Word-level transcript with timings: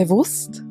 bewusst, 0.00 0.64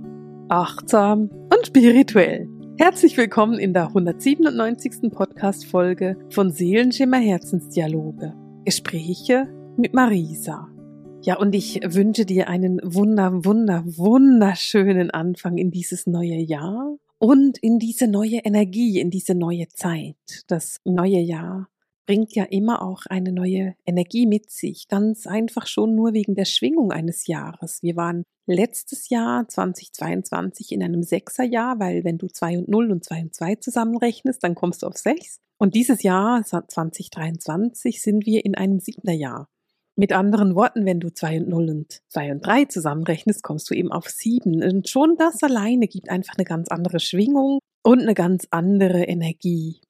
achtsam 0.48 1.29
und 1.56 1.67
spirituell. 1.67 2.50
Herzlich 2.79 3.16
willkommen 3.16 3.59
in 3.59 3.74
der 3.74 3.90
197. 3.90 5.12
Podcast-Folge 5.12 6.17
von 6.32 6.50
Seelenschimmer 6.50 7.19
Herzensdialoge. 7.19 8.34
Gespräche 8.66 9.48
mit 9.78 9.94
Marisa. 9.94 10.68
Ja, 11.21 11.38
und 11.38 11.54
ich 11.54 11.80
wünsche 11.86 12.26
dir 12.26 12.50
einen 12.50 12.80
wunder, 12.84 13.46
wunder, 13.46 13.84
wunderschönen 13.86 15.12
Anfang 15.12 15.59
in 15.59 15.70
dieses 15.70 16.07
neue 16.07 16.39
Jahr 16.39 16.98
und 17.20 17.59
in 17.59 17.77
diese 17.77 18.07
neue 18.07 18.38
Energie, 18.38 19.00
in 19.00 19.11
diese 19.11 19.36
neue 19.36 19.68
Zeit. 19.68 20.16
Das 20.48 20.77
neue 20.86 21.20
Jahr 21.20 21.70
bringt 22.07 22.34
ja 22.34 22.46
immer 22.46 22.82
auch 22.82 23.05
eine 23.05 23.32
neue 23.32 23.75
Energie 23.86 24.25
mit 24.25 24.50
sich. 24.50 24.88
Ganz 24.88 25.27
einfach 25.27 25.68
schon 25.68 25.93
nur 25.93 26.14
wegen 26.14 26.34
der 26.34 26.46
Schwingung 26.46 26.91
eines 26.91 27.27
Jahres. 27.27 27.84
Wir 27.84 27.96
waren 27.96 28.23
letztes 28.49 29.09
Jahr 29.09 29.48
2022 29.48 30.71
in 30.71 30.84
einem 30.84 31.03
Sechserjahr, 31.03 31.80
weil 31.80 32.03
wenn 32.03 32.17
du 32.17 32.27
2 32.27 32.59
und 32.59 32.67
0 32.67 32.91
und 32.91 33.05
2 33.05 33.21
und 33.21 33.35
2 33.35 33.55
zusammenrechnest, 33.55 34.44
dann 34.44 34.55
kommst 34.55 34.84
du 34.84 34.88
auf 34.88 34.98
6. 34.98 35.40
Und 35.57 35.76
dieses 35.76 36.03
Jahr 36.03 36.44
2023 36.44 38.02
sind 38.02 38.26
wir 38.26 38.45
in 38.45 38.55
einem 38.55 38.80
Siebnerjahr. 38.80 39.48
Mit 39.95 40.13
anderen 40.13 40.55
Worten, 40.55 40.85
wenn 40.85 41.02
du 41.02 41.13
2 41.13 41.41
und 41.41 41.49
0 41.49 41.70
und 41.70 42.02
2 42.07 42.31
und 42.31 42.45
3 42.45 42.66
zusammenrechnest, 42.66 43.43
kommst 43.43 43.70
du 43.70 43.73
eben 43.73 43.91
auf 43.91 44.07
7. 44.07 44.63
Und 44.63 44.88
schon 44.88 45.16
das 45.18 45.43
alleine 45.43 45.88
gibt 45.88 46.09
einfach 46.09 46.35
eine 46.38 46.45
ganz 46.45 46.70
andere 46.70 46.99
Schwingung 47.02 47.59
und 47.84 48.02
eine 48.02 48.13
ganz 48.13 48.48
andere 48.49 49.04
Energie. 49.04 49.81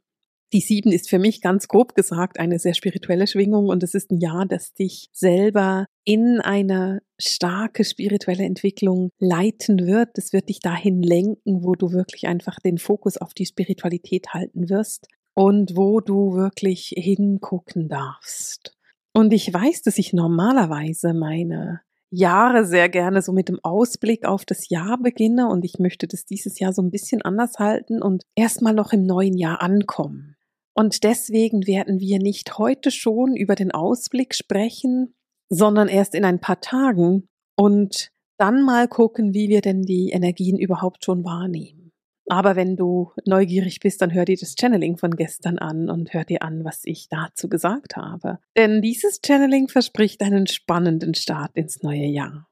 Die 0.51 0.61
sieben 0.61 0.91
ist 0.91 1.09
für 1.09 1.19
mich 1.19 1.41
ganz 1.41 1.67
grob 1.67 1.93
gesagt 1.93 2.39
eine 2.39 2.57
sehr 2.57 2.73
spirituelle 2.73 3.27
Schwingung 3.27 3.67
und 3.67 3.83
es 3.83 3.93
ist 3.93 4.09
ein 4.09 4.19
Jahr, 4.19 4.47
das 4.47 4.73
dich 4.73 5.09
selber 5.11 5.85
in 6.05 6.41
eine 6.41 7.01
starke 7.19 7.83
spirituelle 7.83 8.45
Entwicklung 8.45 9.11
leiten 9.19 9.85
wird. 9.85 10.17
Es 10.17 10.33
wird 10.33 10.49
dich 10.49 10.59
dahin 10.59 11.03
lenken, 11.03 11.63
wo 11.63 11.73
du 11.73 11.91
wirklich 11.91 12.27
einfach 12.27 12.59
den 12.59 12.79
Fokus 12.79 13.17
auf 13.17 13.35
die 13.35 13.45
Spiritualität 13.45 14.33
halten 14.33 14.69
wirst 14.69 15.07
und 15.35 15.77
wo 15.77 15.99
du 15.99 16.33
wirklich 16.33 16.93
hingucken 16.97 17.87
darfst. 17.87 18.75
Und 19.13 19.33
ich 19.33 19.53
weiß, 19.53 19.83
dass 19.83 19.99
ich 19.99 20.13
normalerweise 20.13 21.13
meine 21.13 21.81
Jahre 22.11 22.65
sehr 22.65 22.89
gerne 22.89 23.21
so 23.21 23.31
mit 23.31 23.49
dem 23.49 23.59
Ausblick 23.61 24.25
auf 24.25 24.45
das 24.45 24.69
Jahr 24.69 24.97
beginne 24.97 25.47
und 25.47 25.63
ich 25.63 25.77
möchte 25.77 26.07
das 26.07 26.25
dieses 26.25 26.59
Jahr 26.59 26.73
so 26.73 26.81
ein 26.81 26.89
bisschen 26.89 27.21
anders 27.21 27.59
halten 27.59 28.01
und 28.01 28.23
erstmal 28.35 28.73
noch 28.73 28.93
im 28.93 29.03
neuen 29.03 29.37
Jahr 29.37 29.61
ankommen. 29.61 30.35
Und 30.79 31.03
deswegen 31.03 31.67
werden 31.67 31.99
wir 31.99 32.19
nicht 32.19 32.57
heute 32.57 32.89
schon 32.89 33.35
über 33.35 33.55
den 33.55 33.71
Ausblick 33.71 34.33
sprechen, 34.33 35.13
sondern 35.49 35.89
erst 35.89 36.15
in 36.15 36.23
ein 36.23 36.39
paar 36.39 36.61
Tagen 36.61 37.27
und 37.57 38.13
dann 38.37 38.63
mal 38.63 38.87
gucken, 38.87 39.33
wie 39.33 39.49
wir 39.49 39.59
denn 39.59 39.81
die 39.81 40.11
Energien 40.11 40.57
überhaupt 40.57 41.03
schon 41.03 41.25
wahrnehmen. 41.25 41.91
Aber 42.29 42.55
wenn 42.55 42.77
du 42.77 43.11
neugierig 43.25 43.81
bist, 43.81 44.01
dann 44.01 44.13
hör 44.13 44.23
dir 44.23 44.37
das 44.37 44.55
Channeling 44.57 44.95
von 44.95 45.17
gestern 45.17 45.57
an 45.57 45.89
und 45.89 46.13
hör 46.13 46.23
dir 46.23 46.43
an, 46.43 46.63
was 46.63 46.79
ich 46.85 47.09
dazu 47.09 47.49
gesagt 47.49 47.97
habe. 47.97 48.39
Denn 48.55 48.81
dieses 48.81 49.19
Channeling 49.25 49.67
verspricht 49.67 50.21
einen 50.21 50.47
spannenden 50.47 51.13
Start 51.13 51.51
ins 51.55 51.83
neue 51.83 52.05
Jahr. 52.05 52.48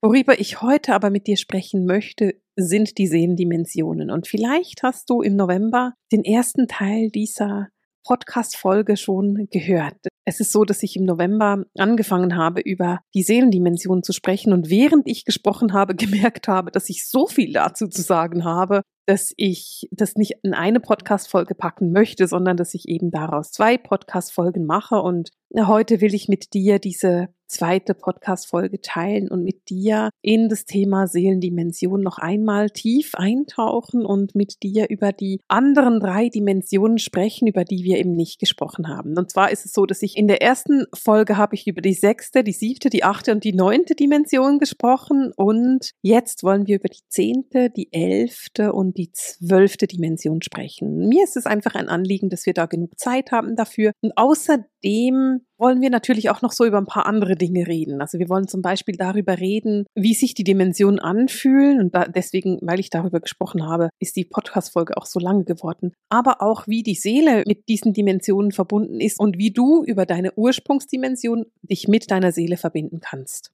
Worüber 0.00 0.38
ich 0.38 0.62
heute 0.62 0.94
aber 0.94 1.10
mit 1.10 1.26
dir 1.26 1.36
sprechen 1.36 1.84
möchte, 1.84 2.40
sind 2.54 2.98
die 2.98 3.08
Seelendimensionen. 3.08 4.12
Und 4.12 4.28
vielleicht 4.28 4.84
hast 4.84 5.10
du 5.10 5.22
im 5.22 5.34
November 5.34 5.94
den 6.12 6.24
ersten 6.24 6.68
Teil 6.68 7.10
dieser 7.10 7.68
Podcast-Folge 8.06 8.96
schon 8.96 9.48
gehört. 9.50 9.96
Es 10.24 10.38
ist 10.38 10.52
so, 10.52 10.64
dass 10.64 10.82
ich 10.84 10.96
im 10.96 11.04
November 11.04 11.64
angefangen 11.76 12.36
habe, 12.36 12.60
über 12.60 13.00
die 13.14 13.24
Seelendimension 13.24 14.02
zu 14.02 14.12
sprechen 14.12 14.52
und 14.52 14.70
während 14.70 15.08
ich 15.08 15.24
gesprochen 15.24 15.72
habe, 15.72 15.94
gemerkt 15.96 16.46
habe, 16.46 16.70
dass 16.70 16.88
ich 16.88 17.08
so 17.08 17.26
viel 17.26 17.52
dazu 17.52 17.88
zu 17.88 18.02
sagen 18.02 18.44
habe, 18.44 18.82
dass 19.06 19.32
ich 19.36 19.88
das 19.90 20.14
nicht 20.14 20.34
in 20.42 20.54
eine 20.54 20.80
Podcast-Folge 20.80 21.54
packen 21.54 21.92
möchte, 21.92 22.28
sondern 22.28 22.56
dass 22.56 22.74
ich 22.74 22.88
eben 22.88 23.10
daraus 23.10 23.50
zwei 23.50 23.78
Podcast-Folgen 23.78 24.64
mache. 24.64 24.96
Und 24.96 25.30
heute 25.56 26.00
will 26.00 26.14
ich 26.14 26.28
mit 26.28 26.52
dir 26.54 26.78
diese 26.78 27.28
zweite 27.48 27.94
Podcast-Folge 27.94 28.80
teilen 28.80 29.28
und 29.28 29.42
mit 29.42 29.70
dir 29.70 30.10
in 30.20 30.48
das 30.48 30.66
Thema 30.66 31.06
Seelendimension 31.06 32.02
noch 32.02 32.18
einmal 32.18 32.70
tief 32.70 33.14
eintauchen 33.14 34.04
und 34.04 34.34
mit 34.34 34.62
dir 34.62 34.88
über 34.90 35.12
die 35.12 35.40
anderen 35.48 35.98
drei 35.98 36.28
Dimensionen 36.28 36.98
sprechen, 36.98 37.48
über 37.48 37.64
die 37.64 37.84
wir 37.84 37.98
eben 37.98 38.14
nicht 38.14 38.38
gesprochen 38.38 38.88
haben. 38.88 39.16
Und 39.16 39.30
zwar 39.30 39.50
ist 39.50 39.64
es 39.64 39.72
so, 39.72 39.86
dass 39.86 40.02
ich 40.02 40.16
in 40.16 40.28
der 40.28 40.42
ersten 40.42 40.84
Folge 40.94 41.36
habe 41.36 41.54
ich 41.54 41.66
über 41.66 41.80
die 41.80 41.94
sechste, 41.94 42.44
die 42.44 42.52
siebte, 42.52 42.90
die 42.90 43.04
achte 43.04 43.32
und 43.32 43.44
die 43.44 43.54
neunte 43.54 43.94
Dimension 43.94 44.58
gesprochen 44.58 45.32
und 45.34 45.92
jetzt 46.02 46.44
wollen 46.44 46.66
wir 46.66 46.76
über 46.76 46.88
die 46.88 47.06
zehnte, 47.08 47.70
die 47.70 47.92
elfte 47.92 48.72
und 48.72 48.98
die 48.98 49.10
zwölfte 49.12 49.86
Dimension 49.86 50.42
sprechen. 50.42 51.08
Mir 51.08 51.24
ist 51.24 51.36
es 51.36 51.46
einfach 51.46 51.74
ein 51.74 51.88
Anliegen, 51.88 52.28
dass 52.28 52.44
wir 52.44 52.52
da 52.52 52.66
genug 52.66 52.98
Zeit 52.98 53.32
haben 53.32 53.56
dafür 53.56 53.92
und 54.02 54.12
außerdem 54.16 55.37
wollen 55.58 55.80
wir 55.80 55.90
natürlich 55.90 56.30
auch 56.30 56.42
noch 56.42 56.52
so 56.52 56.64
über 56.64 56.78
ein 56.78 56.86
paar 56.86 57.06
andere 57.06 57.36
Dinge 57.36 57.66
reden. 57.66 58.00
Also 58.00 58.18
wir 58.18 58.28
wollen 58.28 58.48
zum 58.48 58.62
Beispiel 58.62 58.96
darüber 58.96 59.38
reden, 59.38 59.86
wie 59.94 60.14
sich 60.14 60.34
die 60.34 60.44
Dimensionen 60.44 60.98
anfühlen. 60.98 61.80
Und 61.80 61.94
da, 61.94 62.06
deswegen, 62.06 62.58
weil 62.62 62.80
ich 62.80 62.90
darüber 62.90 63.20
gesprochen 63.20 63.66
habe, 63.66 63.90
ist 64.00 64.16
die 64.16 64.24
Podcast-Folge 64.24 64.96
auch 64.96 65.06
so 65.06 65.18
lange 65.18 65.44
geworden. 65.44 65.92
Aber 66.08 66.42
auch, 66.42 66.66
wie 66.66 66.82
die 66.82 66.94
Seele 66.94 67.42
mit 67.46 67.68
diesen 67.68 67.92
Dimensionen 67.92 68.52
verbunden 68.52 69.00
ist 69.00 69.18
und 69.18 69.38
wie 69.38 69.50
du 69.50 69.82
über 69.84 70.06
deine 70.06 70.32
Ursprungsdimension 70.34 71.46
dich 71.62 71.88
mit 71.88 72.10
deiner 72.10 72.32
Seele 72.32 72.56
verbinden 72.56 73.00
kannst. 73.00 73.50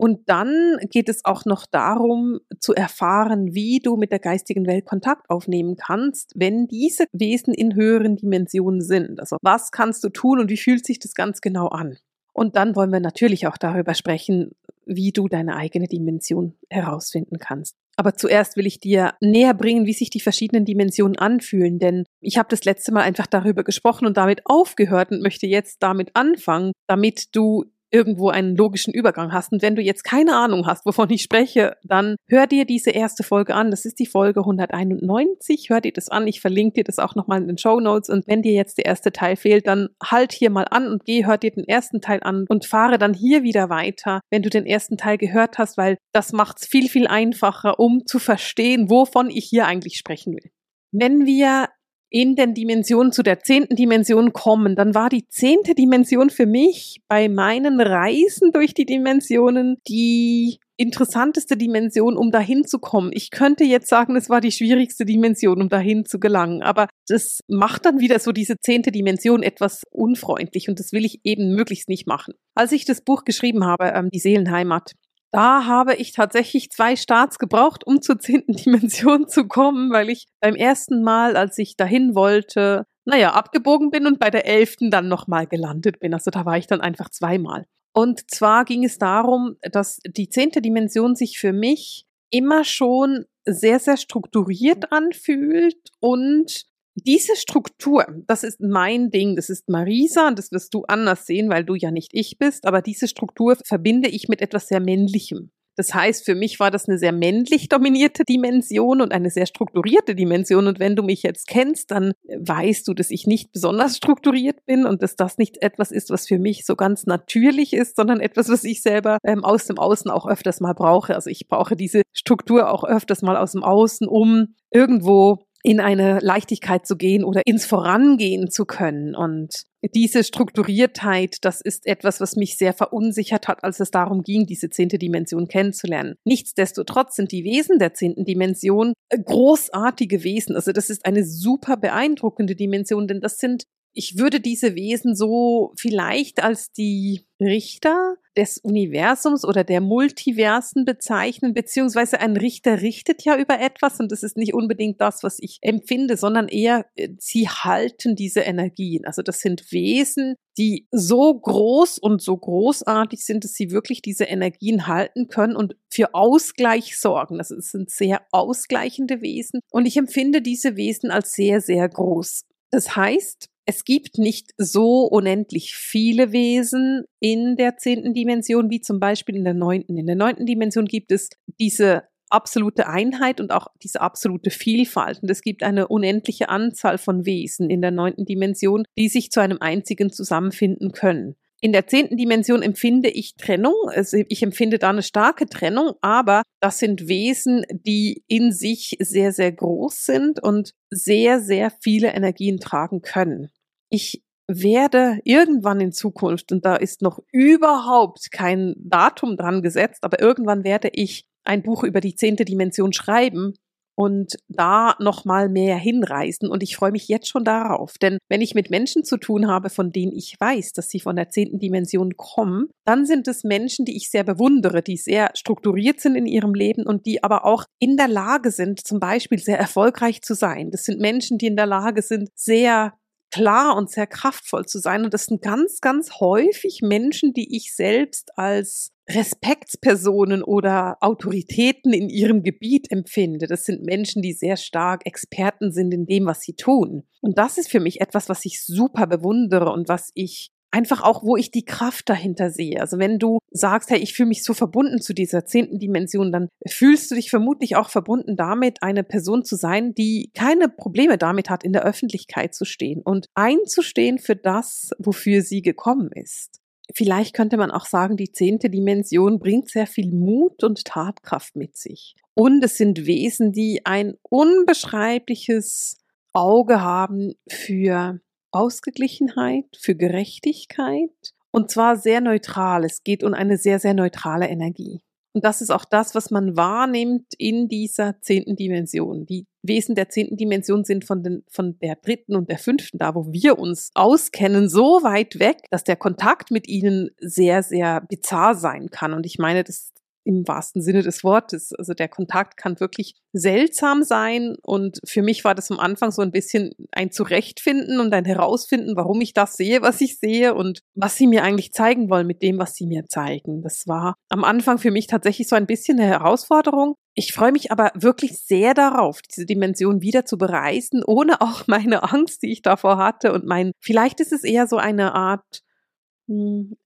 Und 0.00 0.30
dann 0.30 0.78
geht 0.88 1.10
es 1.10 1.26
auch 1.26 1.44
noch 1.44 1.66
darum 1.66 2.40
zu 2.58 2.74
erfahren, 2.74 3.54
wie 3.54 3.80
du 3.80 3.98
mit 3.98 4.10
der 4.12 4.18
geistigen 4.18 4.66
Welt 4.66 4.86
Kontakt 4.86 5.28
aufnehmen 5.28 5.76
kannst, 5.76 6.32
wenn 6.34 6.66
diese 6.68 7.04
Wesen 7.12 7.52
in 7.52 7.74
höheren 7.74 8.16
Dimensionen 8.16 8.80
sind. 8.80 9.20
Also 9.20 9.36
was 9.42 9.72
kannst 9.72 10.02
du 10.02 10.08
tun 10.08 10.40
und 10.40 10.48
wie 10.48 10.56
fühlt 10.56 10.86
sich 10.86 11.00
das 11.00 11.12
ganz 11.12 11.42
genau 11.42 11.66
an? 11.66 11.98
Und 12.32 12.56
dann 12.56 12.76
wollen 12.76 12.92
wir 12.92 13.00
natürlich 13.00 13.46
auch 13.46 13.58
darüber 13.58 13.92
sprechen, 13.92 14.52
wie 14.86 15.12
du 15.12 15.28
deine 15.28 15.54
eigene 15.56 15.86
Dimension 15.86 16.54
herausfinden 16.70 17.36
kannst. 17.38 17.76
Aber 17.96 18.14
zuerst 18.14 18.56
will 18.56 18.66
ich 18.66 18.80
dir 18.80 19.12
näher 19.20 19.52
bringen, 19.52 19.84
wie 19.84 19.92
sich 19.92 20.08
die 20.08 20.20
verschiedenen 20.20 20.64
Dimensionen 20.64 21.18
anfühlen, 21.18 21.78
denn 21.78 22.04
ich 22.22 22.38
habe 22.38 22.48
das 22.48 22.64
letzte 22.64 22.92
Mal 22.92 23.02
einfach 23.02 23.26
darüber 23.26 23.64
gesprochen 23.64 24.06
und 24.06 24.16
damit 24.16 24.40
aufgehört 24.46 25.10
und 25.10 25.20
möchte 25.22 25.46
jetzt 25.46 25.82
damit 25.82 26.12
anfangen, 26.14 26.72
damit 26.86 27.36
du 27.36 27.66
irgendwo 27.90 28.28
einen 28.30 28.56
logischen 28.56 28.92
Übergang 28.92 29.32
hast. 29.32 29.52
Und 29.52 29.62
wenn 29.62 29.76
du 29.76 29.82
jetzt 29.82 30.04
keine 30.04 30.36
Ahnung 30.36 30.66
hast, 30.66 30.86
wovon 30.86 31.10
ich 31.10 31.22
spreche, 31.22 31.76
dann 31.82 32.16
hör 32.28 32.46
dir 32.46 32.64
diese 32.64 32.90
erste 32.90 33.22
Folge 33.22 33.54
an. 33.54 33.70
Das 33.70 33.84
ist 33.84 33.98
die 33.98 34.06
Folge 34.06 34.40
191. 34.40 35.68
Hör 35.70 35.80
dir 35.80 35.92
das 35.92 36.08
an. 36.08 36.26
Ich 36.26 36.40
verlinke 36.40 36.74
dir 36.74 36.84
das 36.84 36.98
auch 36.98 37.14
nochmal 37.14 37.40
in 37.40 37.48
den 37.48 37.58
Show 37.58 37.80
Notes. 37.80 38.08
Und 38.08 38.26
wenn 38.26 38.42
dir 38.42 38.52
jetzt 38.52 38.78
der 38.78 38.86
erste 38.86 39.12
Teil 39.12 39.36
fehlt, 39.36 39.66
dann 39.66 39.88
halt 40.02 40.32
hier 40.32 40.50
mal 40.50 40.66
an 40.70 40.88
und 40.88 41.04
geh, 41.04 41.26
hör 41.26 41.38
dir 41.38 41.50
den 41.50 41.66
ersten 41.66 42.00
Teil 42.00 42.20
an 42.22 42.44
und 42.48 42.66
fahre 42.66 42.98
dann 42.98 43.14
hier 43.14 43.42
wieder 43.42 43.70
weiter, 43.70 44.20
wenn 44.30 44.42
du 44.42 44.50
den 44.50 44.66
ersten 44.66 44.96
Teil 44.96 45.18
gehört 45.18 45.58
hast, 45.58 45.76
weil 45.76 45.98
das 46.12 46.32
macht 46.32 46.58
es 46.60 46.66
viel, 46.66 46.88
viel 46.88 47.06
einfacher, 47.06 47.78
um 47.80 48.06
zu 48.06 48.18
verstehen, 48.18 48.90
wovon 48.90 49.30
ich 49.30 49.46
hier 49.46 49.66
eigentlich 49.66 49.96
sprechen 49.96 50.34
will. 50.34 50.50
Wenn 50.92 51.26
wir 51.26 51.68
in 52.10 52.34
den 52.34 52.54
Dimensionen 52.54 53.12
zu 53.12 53.22
der 53.22 53.40
zehnten 53.40 53.76
Dimension 53.76 54.32
kommen, 54.32 54.74
dann 54.74 54.94
war 54.94 55.08
die 55.08 55.26
zehnte 55.28 55.74
Dimension 55.74 56.28
für 56.28 56.46
mich 56.46 57.00
bei 57.08 57.28
meinen 57.28 57.80
Reisen 57.80 58.50
durch 58.52 58.74
die 58.74 58.84
Dimensionen 58.84 59.76
die 59.88 60.58
interessanteste 60.76 61.58
Dimension, 61.58 62.16
um 62.16 62.30
dahin 62.30 62.64
zu 62.64 62.78
kommen. 62.78 63.10
Ich 63.12 63.30
könnte 63.30 63.64
jetzt 63.64 63.88
sagen, 63.88 64.16
es 64.16 64.30
war 64.30 64.40
die 64.40 64.50
schwierigste 64.50 65.04
Dimension, 65.04 65.60
um 65.60 65.68
dahin 65.68 66.06
zu 66.06 66.18
gelangen, 66.18 66.62
aber 66.62 66.88
das 67.06 67.40
macht 67.48 67.84
dann 67.84 68.00
wieder 68.00 68.18
so 68.18 68.32
diese 68.32 68.56
zehnte 68.58 68.90
Dimension 68.90 69.42
etwas 69.42 69.82
unfreundlich 69.90 70.70
und 70.70 70.80
das 70.80 70.92
will 70.92 71.04
ich 71.04 71.20
eben 71.22 71.54
möglichst 71.54 71.90
nicht 71.90 72.06
machen. 72.06 72.32
Als 72.54 72.72
ich 72.72 72.86
das 72.86 73.02
Buch 73.02 73.24
geschrieben 73.24 73.64
habe, 73.64 73.92
ähm, 73.94 74.08
die 74.10 74.20
Seelenheimat, 74.20 74.92
da 75.32 75.66
habe 75.66 75.94
ich 75.94 76.12
tatsächlich 76.12 76.70
zwei 76.70 76.96
Starts 76.96 77.38
gebraucht, 77.38 77.86
um 77.86 78.02
zur 78.02 78.18
zehnten 78.18 78.52
Dimension 78.64 79.28
zu 79.28 79.46
kommen, 79.46 79.92
weil 79.92 80.10
ich 80.10 80.26
beim 80.40 80.54
ersten 80.54 81.02
Mal, 81.02 81.36
als 81.36 81.58
ich 81.58 81.76
dahin 81.76 82.14
wollte, 82.14 82.86
naja, 83.04 83.32
abgebogen 83.32 83.90
bin 83.90 84.06
und 84.06 84.18
bei 84.18 84.30
der 84.30 84.46
elften 84.46 84.90
dann 84.90 85.08
nochmal 85.08 85.46
gelandet 85.46 86.00
bin. 86.00 86.14
Also 86.14 86.30
da 86.30 86.44
war 86.44 86.58
ich 86.58 86.66
dann 86.66 86.80
einfach 86.80 87.10
zweimal. 87.10 87.66
Und 87.92 88.30
zwar 88.30 88.64
ging 88.64 88.84
es 88.84 88.98
darum, 88.98 89.56
dass 89.62 89.98
die 90.06 90.28
zehnte 90.28 90.62
Dimension 90.62 91.16
sich 91.16 91.38
für 91.38 91.52
mich 91.52 92.06
immer 92.30 92.64
schon 92.64 93.24
sehr, 93.44 93.80
sehr 93.80 93.96
strukturiert 93.96 94.92
anfühlt 94.92 95.90
und 95.98 96.66
diese 96.94 97.36
Struktur, 97.36 98.06
das 98.26 98.42
ist 98.42 98.60
mein 98.60 99.10
Ding, 99.10 99.36
das 99.36 99.48
ist 99.48 99.68
Marisa 99.68 100.28
und 100.28 100.38
das 100.38 100.52
wirst 100.52 100.74
du 100.74 100.84
anders 100.84 101.26
sehen, 101.26 101.48
weil 101.48 101.64
du 101.64 101.74
ja 101.74 101.90
nicht 101.90 102.10
ich 102.12 102.38
bist, 102.38 102.66
aber 102.66 102.82
diese 102.82 103.08
Struktur 103.08 103.56
verbinde 103.64 104.08
ich 104.08 104.28
mit 104.28 104.40
etwas 104.40 104.68
sehr 104.68 104.80
Männlichem. 104.80 105.50
Das 105.76 105.94
heißt, 105.94 106.26
für 106.26 106.34
mich 106.34 106.60
war 106.60 106.70
das 106.70 106.88
eine 106.88 106.98
sehr 106.98 107.12
männlich 107.12 107.70
dominierte 107.70 108.24
Dimension 108.24 109.00
und 109.00 109.12
eine 109.12 109.30
sehr 109.30 109.46
strukturierte 109.46 110.14
Dimension. 110.14 110.66
Und 110.66 110.78
wenn 110.78 110.94
du 110.94 111.02
mich 111.02 111.22
jetzt 111.22 111.46
kennst, 111.46 111.90
dann 111.90 112.12
weißt 112.28 112.86
du, 112.86 112.92
dass 112.92 113.10
ich 113.10 113.26
nicht 113.26 113.52
besonders 113.52 113.96
strukturiert 113.96 114.66
bin 114.66 114.84
und 114.84 115.02
dass 115.02 115.16
das 115.16 115.38
nicht 115.38 115.62
etwas 115.62 115.90
ist, 115.90 116.10
was 116.10 116.26
für 116.26 116.38
mich 116.38 116.66
so 116.66 116.76
ganz 116.76 117.06
natürlich 117.06 117.72
ist, 117.72 117.96
sondern 117.96 118.20
etwas, 118.20 118.50
was 118.50 118.64
ich 118.64 118.82
selber 118.82 119.16
ähm, 119.24 119.42
aus 119.42 119.66
dem 119.66 119.78
Außen 119.78 120.10
auch 120.10 120.26
öfters 120.26 120.60
mal 120.60 120.74
brauche. 120.74 121.14
Also 121.14 121.30
ich 121.30 121.48
brauche 121.48 121.76
diese 121.76 122.02
Struktur 122.12 122.70
auch 122.70 122.84
öfters 122.84 123.22
mal 123.22 123.38
aus 123.38 123.52
dem 123.52 123.62
Außen, 123.62 124.06
um 124.06 124.54
irgendwo 124.70 125.46
in 125.62 125.80
eine 125.80 126.18
Leichtigkeit 126.20 126.86
zu 126.86 126.96
gehen 126.96 127.24
oder 127.24 127.42
ins 127.44 127.66
Vorangehen 127.66 128.50
zu 128.50 128.64
können. 128.64 129.14
Und 129.14 129.64
diese 129.94 130.24
Strukturiertheit, 130.24 131.38
das 131.42 131.60
ist 131.60 131.86
etwas, 131.86 132.20
was 132.20 132.36
mich 132.36 132.56
sehr 132.56 132.72
verunsichert 132.72 133.48
hat, 133.48 133.64
als 133.64 133.80
es 133.80 133.90
darum 133.90 134.22
ging, 134.22 134.46
diese 134.46 134.70
zehnte 134.70 134.98
Dimension 134.98 135.48
kennenzulernen. 135.48 136.16
Nichtsdestotrotz 136.24 137.16
sind 137.16 137.32
die 137.32 137.44
Wesen 137.44 137.78
der 137.78 137.94
zehnten 137.94 138.24
Dimension 138.24 138.94
großartige 139.10 140.24
Wesen. 140.24 140.56
Also 140.56 140.72
das 140.72 140.90
ist 140.90 141.04
eine 141.04 141.24
super 141.24 141.76
beeindruckende 141.76 142.56
Dimension, 142.56 143.06
denn 143.06 143.20
das 143.20 143.38
sind 143.38 143.64
ich 143.92 144.18
würde 144.18 144.40
diese 144.40 144.74
Wesen 144.74 145.14
so 145.14 145.72
vielleicht 145.76 146.42
als 146.42 146.72
die 146.72 147.26
Richter 147.40 148.16
des 148.36 148.58
Universums 148.58 149.44
oder 149.44 149.64
der 149.64 149.80
Multiversen 149.80 150.84
bezeichnen, 150.84 151.52
beziehungsweise 151.52 152.20
ein 152.20 152.36
Richter 152.36 152.80
richtet 152.80 153.24
ja 153.24 153.36
über 153.36 153.58
etwas 153.60 153.98
und 153.98 154.12
das 154.12 154.22
ist 154.22 154.36
nicht 154.36 154.54
unbedingt 154.54 155.00
das, 155.00 155.22
was 155.22 155.38
ich 155.40 155.58
empfinde, 155.62 156.16
sondern 156.16 156.48
eher, 156.48 156.86
äh, 156.94 157.08
sie 157.18 157.48
halten 157.48 158.14
diese 158.14 158.40
Energien. 158.40 159.04
Also 159.04 159.22
das 159.22 159.40
sind 159.40 159.72
Wesen, 159.72 160.36
die 160.58 160.86
so 160.90 161.34
groß 161.34 161.98
und 161.98 162.22
so 162.22 162.36
großartig 162.36 163.24
sind, 163.24 163.44
dass 163.44 163.54
sie 163.54 163.70
wirklich 163.70 164.02
diese 164.02 164.24
Energien 164.24 164.86
halten 164.86 165.28
können 165.28 165.56
und 165.56 165.76
für 165.88 166.14
Ausgleich 166.14 166.98
sorgen. 166.98 167.38
Also 167.38 167.56
es 167.56 167.72
sind 167.72 167.90
sehr 167.90 168.22
ausgleichende 168.30 169.22
Wesen 169.22 169.60
und 169.70 169.86
ich 169.86 169.96
empfinde 169.96 170.40
diese 170.40 170.76
Wesen 170.76 171.10
als 171.10 171.32
sehr, 171.32 171.60
sehr 171.60 171.88
groß. 171.88 172.44
Das 172.70 172.94
heißt, 172.94 173.48
es 173.66 173.84
gibt 173.84 174.18
nicht 174.18 174.52
so 174.58 175.04
unendlich 175.04 175.74
viele 175.74 176.32
Wesen 176.32 177.04
in 177.20 177.56
der 177.56 177.76
zehnten 177.76 178.14
Dimension 178.14 178.70
wie 178.70 178.80
zum 178.80 179.00
Beispiel 179.00 179.36
in 179.36 179.44
der 179.44 179.54
neunten. 179.54 179.96
In 179.96 180.06
der 180.06 180.16
neunten 180.16 180.46
Dimension 180.46 180.86
gibt 180.86 181.12
es 181.12 181.30
diese 181.60 182.04
absolute 182.30 182.86
Einheit 182.88 183.40
und 183.40 183.52
auch 183.52 183.68
diese 183.82 184.00
absolute 184.00 184.50
Vielfalt. 184.50 185.22
Und 185.22 185.30
es 185.30 185.42
gibt 185.42 185.62
eine 185.62 185.88
unendliche 185.88 186.48
Anzahl 186.48 186.98
von 186.98 187.26
Wesen 187.26 187.70
in 187.70 187.82
der 187.82 187.90
neunten 187.90 188.24
Dimension, 188.24 188.84
die 188.96 189.08
sich 189.08 189.30
zu 189.30 189.40
einem 189.40 189.58
einzigen 189.60 190.10
zusammenfinden 190.10 190.92
können. 190.92 191.36
In 191.62 191.72
der 191.72 191.86
zehnten 191.86 192.16
Dimension 192.16 192.62
empfinde 192.62 193.10
ich 193.10 193.36
Trennung. 193.36 193.74
Also 193.88 194.18
ich 194.28 194.42
empfinde 194.42 194.78
da 194.78 194.88
eine 194.88 195.02
starke 195.02 195.46
Trennung, 195.46 195.92
aber 196.00 196.42
das 196.60 196.78
sind 196.78 197.06
Wesen, 197.06 197.64
die 197.70 198.24
in 198.28 198.52
sich 198.52 198.96
sehr, 198.98 199.32
sehr 199.32 199.52
groß 199.52 200.06
sind 200.06 200.42
und 200.42 200.72
sehr, 200.88 201.40
sehr 201.40 201.70
viele 201.70 202.14
Energien 202.14 202.60
tragen 202.60 203.02
können. 203.02 203.50
Ich 203.90 204.22
werde 204.48 205.20
irgendwann 205.24 205.80
in 205.80 205.92
Zukunft, 205.92 206.50
und 206.50 206.64
da 206.64 206.76
ist 206.76 207.02
noch 207.02 207.20
überhaupt 207.30 208.32
kein 208.32 208.74
Datum 208.78 209.36
dran 209.36 209.62
gesetzt, 209.62 210.02
aber 210.02 210.20
irgendwann 210.20 210.64
werde 210.64 210.88
ich 210.92 211.26
ein 211.44 211.62
Buch 211.62 211.84
über 211.84 212.00
die 212.00 212.14
zehnte 212.14 212.44
Dimension 212.44 212.92
schreiben 212.92 213.54
und 214.00 214.38
da 214.48 214.96
nochmal 214.98 215.50
mehr 215.50 215.76
hinreisen. 215.76 216.48
Und 216.48 216.62
ich 216.62 216.74
freue 216.74 216.90
mich 216.90 217.06
jetzt 217.08 217.28
schon 217.28 217.44
darauf. 217.44 217.98
Denn 217.98 218.16
wenn 218.30 218.40
ich 218.40 218.54
mit 218.54 218.70
Menschen 218.70 219.04
zu 219.04 219.18
tun 219.18 219.46
habe, 219.46 219.68
von 219.68 219.92
denen 219.92 220.12
ich 220.12 220.40
weiß, 220.40 220.72
dass 220.72 220.88
sie 220.88 221.00
von 221.00 221.16
der 221.16 221.28
zehnten 221.28 221.58
Dimension 221.58 222.16
kommen, 222.16 222.70
dann 222.86 223.04
sind 223.04 223.28
es 223.28 223.44
Menschen, 223.44 223.84
die 223.84 223.98
ich 223.98 224.08
sehr 224.08 224.24
bewundere, 224.24 224.80
die 224.80 224.96
sehr 224.96 225.32
strukturiert 225.34 226.00
sind 226.00 226.16
in 226.16 226.24
ihrem 226.24 226.54
Leben 226.54 226.86
und 226.86 227.04
die 227.04 227.22
aber 227.22 227.44
auch 227.44 227.66
in 227.78 227.98
der 227.98 228.08
Lage 228.08 228.52
sind, 228.52 228.86
zum 228.86 229.00
Beispiel 229.00 229.38
sehr 229.38 229.58
erfolgreich 229.58 230.22
zu 230.22 230.32
sein. 230.32 230.70
Das 230.70 230.84
sind 230.84 230.98
Menschen, 230.98 231.36
die 231.36 231.48
in 231.48 231.56
der 231.56 231.66
Lage 231.66 232.00
sind, 232.00 232.30
sehr 232.34 232.94
klar 233.30 233.76
und 233.76 233.90
sehr 233.90 234.06
kraftvoll 234.06 234.64
zu 234.64 234.78
sein. 234.78 235.04
Und 235.04 235.12
das 235.12 235.26
sind 235.26 235.42
ganz, 235.42 235.82
ganz 235.82 236.20
häufig 236.20 236.80
Menschen, 236.80 237.34
die 237.34 237.54
ich 237.54 237.74
selbst 237.74 238.30
als 238.38 238.92
Respektspersonen 239.14 240.42
oder 240.42 240.96
Autoritäten 241.00 241.92
in 241.92 242.08
ihrem 242.08 242.42
Gebiet 242.42 242.90
empfinde. 242.90 243.46
Das 243.46 243.64
sind 243.64 243.82
Menschen, 243.82 244.22
die 244.22 244.32
sehr 244.32 244.56
stark 244.56 245.06
Experten 245.06 245.72
sind 245.72 245.92
in 245.92 246.06
dem, 246.06 246.26
was 246.26 246.40
sie 246.40 246.54
tun. 246.54 247.04
Und 247.20 247.38
das 247.38 247.58
ist 247.58 247.70
für 247.70 247.80
mich 247.80 248.00
etwas, 248.00 248.28
was 248.28 248.44
ich 248.44 248.64
super 248.64 249.06
bewundere 249.06 249.72
und 249.72 249.88
was 249.88 250.10
ich 250.14 250.50
einfach 250.70 251.02
auch, 251.02 251.24
wo 251.24 251.36
ich 251.36 251.50
die 251.50 251.64
Kraft 251.64 252.08
dahinter 252.08 252.50
sehe. 252.50 252.80
Also 252.80 252.98
wenn 252.98 253.18
du 253.18 253.38
sagst, 253.50 253.90
hey, 253.90 253.98
ich 253.98 254.14
fühle 254.14 254.28
mich 254.28 254.44
so 254.44 254.54
verbunden 254.54 255.00
zu 255.00 255.12
dieser 255.12 255.44
zehnten 255.44 255.78
Dimension, 255.78 256.32
dann 256.32 256.48
fühlst 256.66 257.10
du 257.10 257.16
dich 257.16 257.30
vermutlich 257.30 257.76
auch 257.76 257.90
verbunden 257.90 258.36
damit, 258.36 258.82
eine 258.82 259.02
Person 259.02 259.44
zu 259.44 259.56
sein, 259.56 259.94
die 259.94 260.30
keine 260.34 260.68
Probleme 260.68 261.18
damit 261.18 261.50
hat, 261.50 261.64
in 261.64 261.72
der 261.72 261.84
Öffentlichkeit 261.84 262.54
zu 262.54 262.64
stehen 262.64 263.02
und 263.02 263.26
einzustehen 263.34 264.18
für 264.18 264.36
das, 264.36 264.90
wofür 264.98 265.42
sie 265.42 265.62
gekommen 265.62 266.10
ist. 266.14 266.59
Vielleicht 266.94 267.34
könnte 267.34 267.56
man 267.56 267.70
auch 267.70 267.86
sagen, 267.86 268.16
die 268.16 268.32
zehnte 268.32 268.70
Dimension 268.70 269.38
bringt 269.38 269.70
sehr 269.70 269.86
viel 269.86 270.12
Mut 270.12 270.64
und 270.64 270.84
Tatkraft 270.84 271.56
mit 271.56 271.76
sich. 271.76 272.14
Und 272.34 272.64
es 272.64 272.76
sind 272.76 273.06
Wesen, 273.06 273.52
die 273.52 273.82
ein 273.84 274.14
unbeschreibliches 274.22 275.98
Auge 276.32 276.80
haben 276.80 277.34
für 277.48 278.20
Ausgeglichenheit, 278.52 279.66
für 279.78 279.94
Gerechtigkeit 279.94 281.10
und 281.50 281.70
zwar 281.70 281.96
sehr 281.96 282.20
neutral. 282.20 282.84
Es 282.84 283.02
geht 283.02 283.24
um 283.24 283.34
eine 283.34 283.56
sehr, 283.56 283.78
sehr 283.78 283.94
neutrale 283.94 284.48
Energie. 284.48 285.00
Und 285.32 285.44
das 285.44 285.60
ist 285.60 285.70
auch 285.70 285.84
das, 285.84 286.14
was 286.14 286.30
man 286.30 286.56
wahrnimmt 286.56 287.34
in 287.38 287.68
dieser 287.68 288.20
zehnten 288.20 288.56
Dimension. 288.56 289.26
Die 289.26 289.46
Wesen 289.62 289.94
der 289.94 290.08
zehnten 290.08 290.36
Dimension 290.36 290.84
sind 290.84 291.04
von, 291.04 291.22
den, 291.22 291.44
von 291.48 291.78
der 291.78 291.96
dritten 291.96 292.34
und 292.34 292.50
der 292.50 292.58
fünften, 292.58 292.98
da 292.98 293.14
wo 293.14 293.32
wir 293.32 293.58
uns 293.58 293.90
auskennen, 293.94 294.68
so 294.68 295.02
weit 295.02 295.38
weg, 295.38 295.58
dass 295.70 295.84
der 295.84 295.96
Kontakt 295.96 296.50
mit 296.50 296.66
ihnen 296.66 297.10
sehr, 297.20 297.62
sehr 297.62 298.00
bizarr 298.00 298.54
sein 298.56 298.90
kann. 298.90 299.12
Und 299.12 299.26
ich 299.26 299.38
meine, 299.38 299.62
das 299.62 299.89
im 300.24 300.46
wahrsten 300.46 300.82
Sinne 300.82 301.02
des 301.02 301.24
Wortes. 301.24 301.72
Also 301.72 301.94
der 301.94 302.08
Kontakt 302.08 302.56
kann 302.56 302.80
wirklich 302.80 303.14
seltsam 303.32 304.02
sein 304.02 304.56
und 304.62 304.98
für 305.04 305.22
mich 305.22 305.44
war 305.44 305.54
das 305.54 305.70
am 305.70 305.78
Anfang 305.78 306.10
so 306.10 306.22
ein 306.22 306.32
bisschen 306.32 306.72
ein 306.92 307.10
Zurechtfinden 307.10 308.00
und 308.00 308.12
ein 308.12 308.24
Herausfinden, 308.24 308.96
warum 308.96 309.20
ich 309.20 309.34
das 309.34 309.54
sehe, 309.54 309.82
was 309.82 310.00
ich 310.00 310.18
sehe 310.18 310.54
und 310.54 310.80
was 310.94 311.16
sie 311.16 311.26
mir 311.26 311.42
eigentlich 311.42 311.72
zeigen 311.72 312.10
wollen 312.10 312.26
mit 312.26 312.42
dem, 312.42 312.58
was 312.58 312.74
sie 312.74 312.86
mir 312.86 313.06
zeigen. 313.08 313.62
Das 313.62 313.86
war 313.86 314.14
am 314.28 314.44
Anfang 314.44 314.78
für 314.78 314.90
mich 314.90 315.06
tatsächlich 315.06 315.48
so 315.48 315.56
ein 315.56 315.66
bisschen 315.66 315.98
eine 315.98 316.08
Herausforderung. 316.08 316.94
Ich 317.14 317.32
freue 317.32 317.52
mich 317.52 317.72
aber 317.72 317.90
wirklich 317.94 318.38
sehr 318.38 318.74
darauf, 318.74 319.20
diese 319.22 319.46
Dimension 319.46 320.00
wieder 320.00 320.24
zu 320.24 320.38
bereisen, 320.38 321.02
ohne 321.04 321.40
auch 321.40 321.66
meine 321.66 322.02
Angst, 322.12 322.42
die 322.42 322.52
ich 322.52 322.62
davor 322.62 322.98
hatte 322.98 323.32
und 323.32 323.46
mein, 323.46 323.72
vielleicht 323.80 324.20
ist 324.20 324.32
es 324.32 324.44
eher 324.44 324.66
so 324.66 324.76
eine 324.76 325.14
Art 325.14 325.62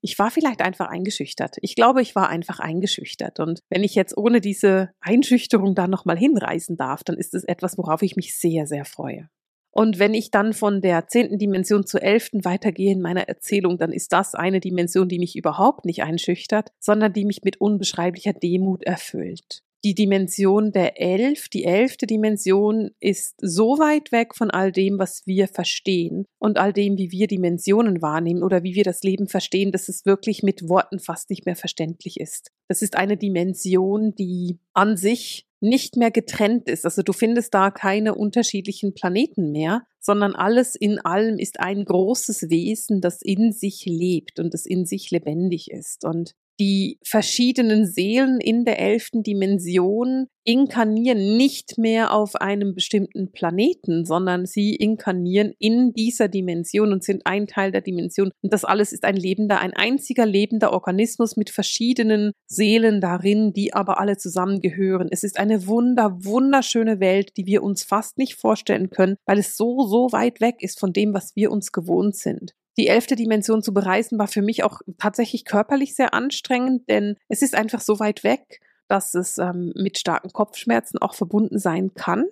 ich 0.00 0.19
war 0.19 0.31
vielleicht 0.31 0.62
einfach 0.62 0.88
eingeschüchtert. 0.88 1.56
Ich 1.61 1.75
glaube, 1.76 2.00
ich 2.00 2.14
war 2.14 2.29
einfach 2.29 2.61
eingeschüchtert. 2.61 3.40
Und 3.40 3.61
wenn 3.68 3.85
ich 3.85 3.95
jetzt 3.95 4.16
ohne 4.16 4.40
diese 4.40 4.90
Einschüchterung 5.00 5.75
da 5.75 5.87
nochmal 5.87 6.16
hinreisen 6.16 6.76
darf, 6.76 7.04
dann 7.04 7.16
ist 7.16 7.35
es 7.35 7.45
etwas, 7.45 7.76
worauf 7.76 8.02
ich 8.02 8.16
mich 8.16 8.38
sehr, 8.38 8.66
sehr 8.66 8.85
freue. 8.85 9.28
Und 9.71 9.99
wenn 9.99 10.14
ich 10.14 10.30
dann 10.30 10.52
von 10.52 10.80
der 10.80 11.09
zehnten 11.09 11.37
Dimension 11.37 11.85
zur 11.85 12.02
elften 12.02 12.45
weitergehe 12.45 12.92
in 12.92 13.02
meiner 13.02 13.28
Erzählung, 13.28 13.76
dann 13.76 13.92
ist 13.92 14.12
das 14.12 14.35
eine 14.35 14.61
Dimension, 14.61 15.09
die 15.09 15.18
mich 15.18 15.37
überhaupt 15.37 15.85
nicht 15.85 16.02
einschüchtert, 16.04 16.71
sondern 16.78 17.12
die 17.12 17.25
mich 17.25 17.42
mit 17.42 17.61
unbeschreiblicher 17.61 18.33
Demut 18.33 18.85
erfüllt 18.85 19.64
die 19.85 19.95
Dimension 19.95 20.73
der 20.73 20.99
Elf, 20.99 21.49
die 21.49 21.64
elfte 21.64 22.07
Dimension 22.07 22.91
ist 23.00 23.35
so 23.43 23.79
weit 23.79 24.12
weg 24.12 24.35
von 24.35 24.50
all 24.50 24.73
dem, 24.73 24.99
was 24.99 25.26
wir 25.26 25.47
verstehen 25.47 26.25
und 26.38 26.59
all 26.59 26.73
dem, 26.73 26.97
wie 26.97 27.11
wir 27.11 27.26
Dimensionen 27.26 28.00
wahrnehmen 28.00 28.43
oder 28.43 28.62
wie 28.62 28.75
wir 28.75 28.85
das 28.85 29.03
Leben 29.03 29.29
verstehen, 29.29 29.73
dass 29.73 29.91
es 29.91 30.07
wirklich 30.07 30.43
mit 30.43 30.71
Worten 30.71 31.00
fast 31.00 31.29
nicht 31.29 31.45
mehr 31.45 31.55
verständlich 31.55 32.19
ist. 32.19 32.50
Das 32.67 32.81
ist 32.81 32.97
eine 32.97 33.19
Dimension, 33.19 34.14
die 34.14 34.59
an 34.73 34.97
sich 34.97 35.47
nicht 35.61 35.97
mehr 35.97 36.11
getrennt 36.11 36.69
ist. 36.69 36.85
Also 36.85 37.03
du 37.03 37.12
findest 37.12 37.53
da 37.53 37.71
keine 37.71 38.14
unterschiedlichen 38.14 38.95
Planeten 38.95 39.50
mehr, 39.50 39.83
sondern 40.00 40.35
alles 40.35 40.75
in 40.75 40.99
allem 40.99 41.38
ist 41.38 41.61
ein 41.61 41.85
großes 41.85 42.50
Wesen, 42.50 43.00
das 43.00 43.23
in 43.23 43.53
sich 43.53 43.85
lebt 43.87 44.38
und 44.41 44.53
das 44.53 44.67
in 44.67 44.85
sich 44.85 45.11
lebendig 45.11 45.71
ist. 45.71 46.05
Und 46.05 46.35
die 46.61 46.99
verschiedenen 47.04 47.87
Seelen 47.87 48.40
in 48.40 48.64
der 48.64 48.78
elften 48.78 49.23
Dimension 49.23 50.26
inkarnieren 50.44 51.37
nicht 51.37 51.78
mehr 51.78 52.12
auf 52.12 52.37
einem 52.37 52.75
bestimmten 52.75 53.32
Planeten, 53.32 54.04
sondern 54.04 54.44
sie 54.44 54.75
inkarnieren 54.75 55.54
in 55.58 55.94
dieser 55.94 56.28
Dimension 56.28 56.92
und 56.92 57.02
sind 57.02 57.23
ein 57.25 57.46
Teil 57.46 57.73
der 57.73 57.80
Dimension. 57.80 58.30
Und 58.42 58.52
das 58.52 58.64
alles 58.64 58.92
ist 58.92 59.04
ein 59.04 59.16
lebender, 59.16 59.61
ein 59.61 59.73
einziger 59.73 60.26
lebender 60.26 60.73
Organismus 60.73 61.37
mit 61.37 61.49
verschiedenen 61.49 62.32
Seelen 62.46 63.00
darin, 63.00 63.52
die 63.52 63.73
aber 63.73 63.99
alle 63.99 64.18
zusammengehören. 64.18 65.08
Es 65.11 65.25
ist 65.25 65.38
eine 65.38 65.66
wunder, 65.66 66.18
wunderschöne 66.25 67.00
Welt, 67.00 67.37
die 67.38 67.46
wir 67.46 67.62
uns 67.62 67.82
fast 67.82 68.18
nicht 68.18 68.34
vorstellen 68.34 68.90
können, 68.90 69.16
weil 69.26 69.38
es 69.38 69.56
so, 69.56 69.87
so 69.87 70.12
weit 70.12 70.40
weg 70.40 70.56
ist 70.61 70.78
von 70.78 70.92
dem, 70.92 71.14
was 71.14 71.34
wir 71.34 71.50
uns 71.50 71.73
gewohnt 71.73 72.16
sind 72.16 72.54
die 72.76 72.88
elfte 72.88 73.16
Dimension 73.16 73.62
zu 73.62 73.73
bereisen, 73.73 74.19
war 74.19 74.28
für 74.28 74.43
mich 74.43 74.64
auch 74.64 74.81
tatsächlich 74.99 75.45
körperlich 75.45 75.95
sehr 75.95 76.14
anstrengend, 76.14 76.88
denn 76.88 77.16
es 77.28 77.43
ist 77.43 77.54
einfach 77.54 77.81
so 77.81 78.00
weit 78.00 78.25
weg 78.25 78.61
dass 78.88 79.14
es 79.14 79.38
ähm, 79.38 79.73
mit 79.75 79.99
starken 79.99 80.31
Kopfschmerzen 80.33 80.99
auch 80.99 81.14
verbunden 81.14 81.59
sein 81.59 81.95
kann. 81.95 82.26